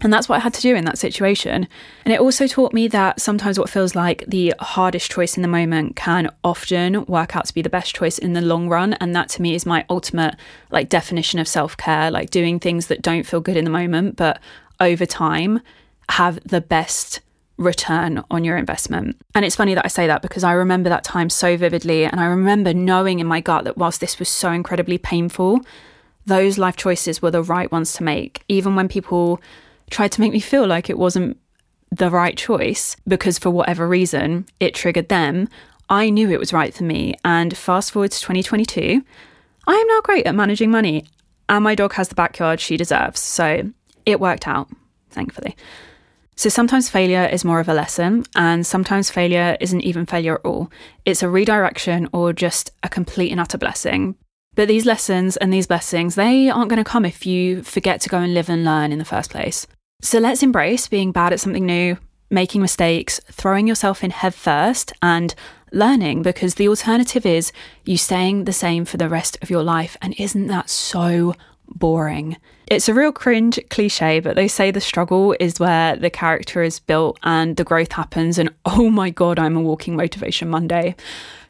and 0.00 0.12
that's 0.12 0.28
what 0.28 0.36
I 0.36 0.40
had 0.40 0.54
to 0.54 0.60
do 0.60 0.76
in 0.76 0.84
that 0.84 0.98
situation. 0.98 1.66
And 2.04 2.14
it 2.14 2.20
also 2.20 2.46
taught 2.46 2.72
me 2.72 2.86
that 2.88 3.20
sometimes 3.20 3.58
what 3.58 3.68
feels 3.68 3.94
like 3.94 4.24
the 4.28 4.54
hardest 4.60 5.10
choice 5.10 5.36
in 5.36 5.42
the 5.42 5.48
moment 5.48 5.96
can 5.96 6.30
often 6.44 7.04
work 7.06 7.34
out 7.34 7.46
to 7.46 7.54
be 7.54 7.62
the 7.62 7.68
best 7.68 7.96
choice 7.96 8.16
in 8.18 8.32
the 8.32 8.40
long 8.40 8.68
run. 8.68 8.94
And 8.94 9.14
that 9.16 9.28
to 9.30 9.42
me 9.42 9.54
is 9.54 9.66
my 9.66 9.84
ultimate 9.90 10.36
like 10.70 10.88
definition 10.88 11.40
of 11.40 11.48
self-care, 11.48 12.10
like 12.10 12.30
doing 12.30 12.60
things 12.60 12.86
that 12.86 13.02
don't 13.02 13.26
feel 13.26 13.40
good 13.40 13.56
in 13.56 13.64
the 13.64 13.70
moment, 13.70 14.16
but 14.16 14.40
over 14.78 15.04
time 15.04 15.60
have 16.10 16.38
the 16.44 16.60
best 16.60 17.20
return 17.56 18.22
on 18.30 18.44
your 18.44 18.56
investment. 18.56 19.16
And 19.34 19.44
it's 19.44 19.56
funny 19.56 19.74
that 19.74 19.84
I 19.84 19.88
say 19.88 20.06
that 20.06 20.22
because 20.22 20.44
I 20.44 20.52
remember 20.52 20.88
that 20.90 21.02
time 21.02 21.28
so 21.28 21.56
vividly. 21.56 22.04
And 22.04 22.20
I 22.20 22.26
remember 22.26 22.72
knowing 22.72 23.18
in 23.18 23.26
my 23.26 23.40
gut 23.40 23.64
that 23.64 23.76
whilst 23.76 24.00
this 24.00 24.20
was 24.20 24.28
so 24.28 24.52
incredibly 24.52 24.96
painful, 24.96 25.60
those 26.24 26.56
life 26.56 26.76
choices 26.76 27.20
were 27.20 27.32
the 27.32 27.42
right 27.42 27.72
ones 27.72 27.94
to 27.94 28.04
make, 28.04 28.44
even 28.46 28.76
when 28.76 28.86
people 28.86 29.40
tried 29.90 30.12
to 30.12 30.20
make 30.20 30.32
me 30.32 30.40
feel 30.40 30.66
like 30.66 30.90
it 30.90 30.98
wasn't 30.98 31.38
the 31.90 32.10
right 32.10 32.36
choice 32.36 32.96
because 33.06 33.38
for 33.38 33.50
whatever 33.50 33.88
reason 33.88 34.46
it 34.60 34.74
triggered 34.74 35.08
them. 35.08 35.48
I 35.88 36.10
knew 36.10 36.30
it 36.30 36.38
was 36.38 36.52
right 36.52 36.74
for 36.74 36.84
me. 36.84 37.14
And 37.24 37.56
fast 37.56 37.92
forward 37.92 38.10
to 38.12 38.20
2022, 38.20 39.02
I 39.66 39.74
am 39.74 39.86
now 39.86 40.00
great 40.02 40.26
at 40.26 40.34
managing 40.34 40.70
money, 40.70 41.04
and 41.48 41.64
my 41.64 41.74
dog 41.74 41.94
has 41.94 42.08
the 42.08 42.14
backyard 42.14 42.60
she 42.60 42.76
deserves. 42.76 43.20
So 43.20 43.70
it 44.04 44.20
worked 44.20 44.46
out, 44.46 44.68
thankfully. 45.10 45.56
So 46.36 46.48
sometimes 46.48 46.88
failure 46.88 47.26
is 47.26 47.44
more 47.44 47.58
of 47.58 47.68
a 47.68 47.74
lesson, 47.74 48.24
and 48.36 48.66
sometimes 48.66 49.10
failure 49.10 49.56
isn't 49.60 49.80
even 49.80 50.06
failure 50.06 50.36
at 50.36 50.44
all. 50.44 50.70
It's 51.04 51.22
a 51.22 51.28
redirection 51.28 52.08
or 52.12 52.32
just 52.32 52.70
a 52.82 52.88
complete 52.88 53.32
and 53.32 53.40
utter 53.40 53.58
blessing. 53.58 54.14
But 54.54 54.68
these 54.68 54.86
lessons 54.86 55.36
and 55.36 55.52
these 55.52 55.66
blessings, 55.66 56.14
they 56.14 56.48
aren't 56.48 56.68
going 56.68 56.82
to 56.82 56.88
come 56.88 57.04
if 57.04 57.26
you 57.26 57.62
forget 57.62 58.00
to 58.02 58.08
go 58.08 58.18
and 58.18 58.34
live 58.34 58.48
and 58.48 58.64
learn 58.64 58.92
in 58.92 58.98
the 58.98 59.04
first 59.04 59.30
place. 59.30 59.66
So 60.00 60.20
let's 60.20 60.44
embrace 60.44 60.86
being 60.86 61.10
bad 61.10 61.32
at 61.32 61.40
something 61.40 61.66
new, 61.66 61.98
making 62.30 62.60
mistakes, 62.60 63.20
throwing 63.32 63.66
yourself 63.66 64.04
in 64.04 64.12
head 64.12 64.32
first, 64.32 64.92
and 65.02 65.34
learning 65.72 66.22
because 66.22 66.54
the 66.54 66.68
alternative 66.68 67.26
is 67.26 67.50
you 67.84 67.96
staying 67.96 68.44
the 68.44 68.52
same 68.52 68.84
for 68.84 68.96
the 68.96 69.08
rest 69.08 69.36
of 69.42 69.50
your 69.50 69.64
life. 69.64 69.96
And 70.00 70.14
isn't 70.16 70.46
that 70.46 70.70
so 70.70 71.34
boring? 71.66 72.36
It's 72.68 72.88
a 72.88 72.94
real 72.94 73.10
cringe 73.10 73.58
cliche, 73.70 74.20
but 74.20 74.36
they 74.36 74.46
say 74.46 74.70
the 74.70 74.80
struggle 74.80 75.34
is 75.40 75.58
where 75.58 75.96
the 75.96 76.10
character 76.10 76.62
is 76.62 76.78
built 76.78 77.18
and 77.24 77.56
the 77.56 77.64
growth 77.64 77.90
happens. 77.90 78.38
And 78.38 78.54
oh 78.66 78.90
my 78.90 79.10
God, 79.10 79.40
I'm 79.40 79.56
a 79.56 79.60
walking 79.60 79.96
motivation 79.96 80.48
Monday. 80.48 80.94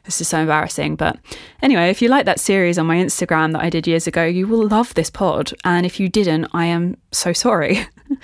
This 0.05 0.21
is 0.21 0.27
so 0.27 0.39
embarrassing. 0.39 0.95
But 0.95 1.19
anyway, 1.61 1.91
if 1.91 2.01
you 2.01 2.09
like 2.09 2.25
that 2.25 2.39
series 2.39 2.79
on 2.79 2.87
my 2.87 2.95
Instagram 2.95 3.51
that 3.51 3.61
I 3.61 3.69
did 3.69 3.85
years 3.85 4.07
ago, 4.07 4.25
you 4.25 4.47
will 4.47 4.67
love 4.67 4.91
this 4.95 5.11
pod. 5.11 5.53
And 5.63 5.85
if 5.85 5.99
you 5.99 6.09
didn't, 6.09 6.47
I 6.51 6.65
am 6.65 6.97
so 7.11 7.31
sorry. 7.31 7.85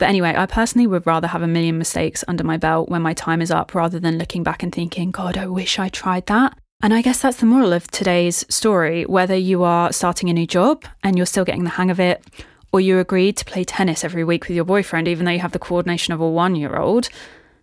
But 0.00 0.08
anyway, 0.08 0.32
I 0.34 0.46
personally 0.46 0.86
would 0.86 1.06
rather 1.06 1.28
have 1.28 1.42
a 1.42 1.46
million 1.46 1.76
mistakes 1.76 2.24
under 2.26 2.42
my 2.42 2.56
belt 2.56 2.88
when 2.88 3.02
my 3.02 3.12
time 3.12 3.42
is 3.42 3.50
up 3.50 3.74
rather 3.74 4.00
than 4.00 4.16
looking 4.16 4.42
back 4.42 4.62
and 4.62 4.74
thinking, 4.74 5.10
God, 5.10 5.36
I 5.36 5.46
wish 5.46 5.78
I 5.78 5.90
tried 5.90 6.24
that. 6.24 6.58
And 6.82 6.94
I 6.94 7.02
guess 7.02 7.20
that's 7.20 7.36
the 7.36 7.44
moral 7.44 7.74
of 7.74 7.86
today's 7.88 8.46
story. 8.48 9.04
Whether 9.04 9.36
you 9.36 9.62
are 9.62 9.92
starting 9.92 10.30
a 10.30 10.32
new 10.32 10.46
job 10.46 10.86
and 11.04 11.18
you're 11.18 11.26
still 11.26 11.44
getting 11.44 11.64
the 11.64 11.70
hang 11.70 11.90
of 11.90 12.00
it, 12.00 12.24
or 12.72 12.80
you 12.80 12.98
agreed 12.98 13.36
to 13.36 13.44
play 13.44 13.62
tennis 13.62 14.02
every 14.02 14.24
week 14.24 14.48
with 14.48 14.56
your 14.56 14.64
boyfriend, 14.64 15.06
even 15.06 15.26
though 15.26 15.32
you 15.32 15.40
have 15.40 15.52
the 15.52 15.58
coordination 15.58 16.14
of 16.14 16.20
a 16.22 16.28
one 16.28 16.56
year 16.56 16.76
old. 16.76 17.10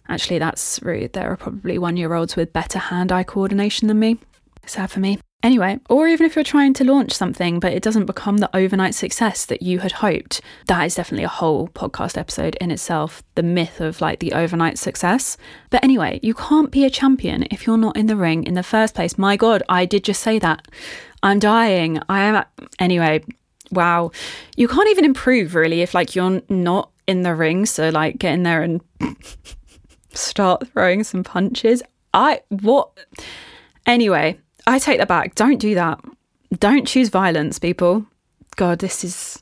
Actually, 0.08 0.38
that's 0.38 0.80
rude. 0.84 1.14
There 1.14 1.32
are 1.32 1.38
probably 1.38 1.80
one 1.80 1.98
year 1.98 2.14
olds 2.14 2.36
with 2.36 2.54
better 2.54 2.78
hand 2.78 3.12
eye 3.12 3.24
coordination 3.24 3.88
than 3.88 3.98
me. 3.98 4.20
Sad 4.68 4.92
for 4.92 5.00
me. 5.00 5.20
Anyway, 5.44 5.80
or 5.88 6.08
even 6.08 6.26
if 6.26 6.36
you're 6.36 6.44
trying 6.44 6.74
to 6.74 6.84
launch 6.84 7.14
something 7.14 7.60
but 7.60 7.72
it 7.72 7.84
doesn't 7.84 8.08
become 8.08 8.38
the 8.38 8.56
overnight 8.56 8.96
success 8.96 9.46
that 9.46 9.62
you 9.62 9.80
had 9.80 9.92
hoped, 9.94 10.42
that 10.66 10.84
is 10.84 10.96
definitely 10.96 11.24
a 11.24 11.30
whole 11.30 11.68
podcast 11.70 12.18
episode 12.18 12.56
in 12.56 12.72
itself, 12.72 13.22
the 13.36 13.44
myth 13.44 13.80
of 13.80 14.02
like 14.02 14.20
the 14.20 14.34
overnight 14.34 14.80
success. 14.80 15.38
But 15.70 15.84
anyway, 15.84 16.20
you 16.24 16.34
can't 16.34 16.72
be 16.72 16.86
a 16.86 16.90
champion 16.90 17.46
if 17.52 17.68
you're 17.68 17.78
not 17.78 17.96
in 17.96 18.08
the 18.08 18.16
ring 18.16 18.46
in 18.46 18.56
the 18.56 18.64
first 18.64 18.96
place. 18.96 19.18
My 19.18 19.38
God, 19.38 19.62
I 19.70 19.86
did 19.86 20.04
just 20.04 20.24
say 20.24 20.40
that. 20.40 20.68
I'm 21.22 21.38
dying. 21.38 22.00
I 22.10 22.24
am. 22.24 22.44
Anyway, 22.80 23.24
wow. 23.72 24.10
You 24.56 24.68
can't 24.68 24.90
even 24.90 25.06
improve 25.06 25.54
really 25.54 25.82
if 25.82 25.94
like 25.94 26.16
you're 26.16 26.42
not 26.50 26.90
in 27.06 27.22
the 27.22 27.36
ring. 27.36 27.68
So 27.68 27.90
like 27.90 28.18
get 28.18 28.34
in 28.34 28.42
there 28.42 28.64
and 28.64 28.82
start 30.14 30.68
throwing 30.70 31.04
some 31.04 31.24
punches. 31.24 31.84
I, 32.12 32.42
what? 32.50 32.90
Anyway, 33.86 34.40
I 34.68 34.80
take 34.80 35.00
that 35.00 35.08
back. 35.08 35.34
Don't 35.36 35.60
do 35.60 35.74
that. 35.76 36.00
Don't 36.60 36.86
choose 36.86 37.10
violence, 37.10 37.58
people. 37.58 38.06
God, 38.58 38.80
this 38.80 39.04
is 39.04 39.42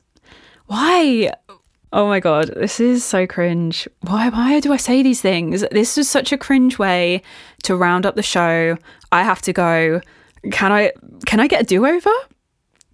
why. 0.66 1.32
Oh 1.92 2.06
my 2.06 2.20
god, 2.20 2.52
this 2.54 2.80
is 2.80 3.04
so 3.04 3.26
cringe. 3.26 3.88
Why 4.02 4.28
why 4.28 4.60
do 4.60 4.72
I 4.72 4.76
say 4.76 5.02
these 5.02 5.20
things? 5.20 5.64
This 5.72 5.98
is 5.98 6.08
such 6.08 6.32
a 6.32 6.38
cringe 6.38 6.78
way 6.78 7.22
to 7.64 7.76
round 7.76 8.06
up 8.06 8.14
the 8.14 8.22
show. 8.22 8.76
I 9.12 9.22
have 9.22 9.42
to 9.42 9.52
go. 9.52 10.00
Can 10.52 10.72
I 10.72 10.92
can 11.26 11.40
I 11.40 11.48
get 11.48 11.62
a 11.62 11.64
do-over? 11.64 12.12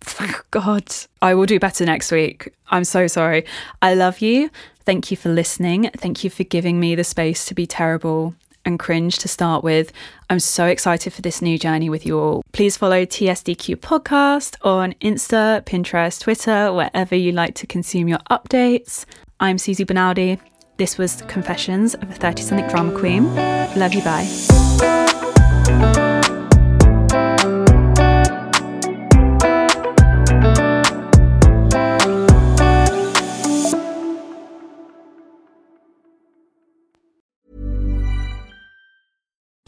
Thank 0.00 0.44
God, 0.50 0.84
I 1.20 1.34
will 1.34 1.46
do 1.46 1.60
better 1.60 1.84
next 1.84 2.10
week. 2.10 2.52
I'm 2.70 2.84
so 2.84 3.06
sorry. 3.06 3.44
I 3.82 3.94
love 3.94 4.20
you. 4.20 4.50
Thank 4.84 5.10
you 5.10 5.16
for 5.16 5.28
listening. 5.28 5.90
Thank 5.96 6.24
you 6.24 6.30
for 6.30 6.44
giving 6.44 6.80
me 6.80 6.94
the 6.94 7.04
space 7.04 7.44
to 7.46 7.54
be 7.54 7.66
terrible 7.66 8.34
and 8.64 8.78
cringe 8.78 9.18
to 9.18 9.28
start 9.28 9.64
with. 9.64 9.92
I'm 10.30 10.40
so 10.40 10.66
excited 10.66 11.12
for 11.12 11.22
this 11.22 11.42
new 11.42 11.58
journey 11.58 11.90
with 11.90 12.06
you 12.06 12.18
all. 12.18 12.42
Please 12.52 12.76
follow 12.76 13.04
TSDQ 13.04 13.76
Podcast 13.76 14.56
on 14.62 14.94
Insta, 15.00 15.62
Pinterest, 15.64 16.20
Twitter, 16.20 16.72
wherever 16.72 17.14
you 17.14 17.32
like 17.32 17.54
to 17.56 17.66
consume 17.66 18.08
your 18.08 18.20
updates. 18.30 19.04
I'm 19.40 19.56
Suzie 19.56 19.86
Bonaldi. 19.86 20.38
This 20.76 20.98
was 20.98 21.22
Confessions 21.22 21.94
of 21.94 22.10
a 22.10 22.14
30 22.14 22.42
something 22.42 22.68
drama 22.68 22.98
queen. 22.98 23.34
Love 23.76 23.94
you, 23.94 24.02
bye. 24.02 24.26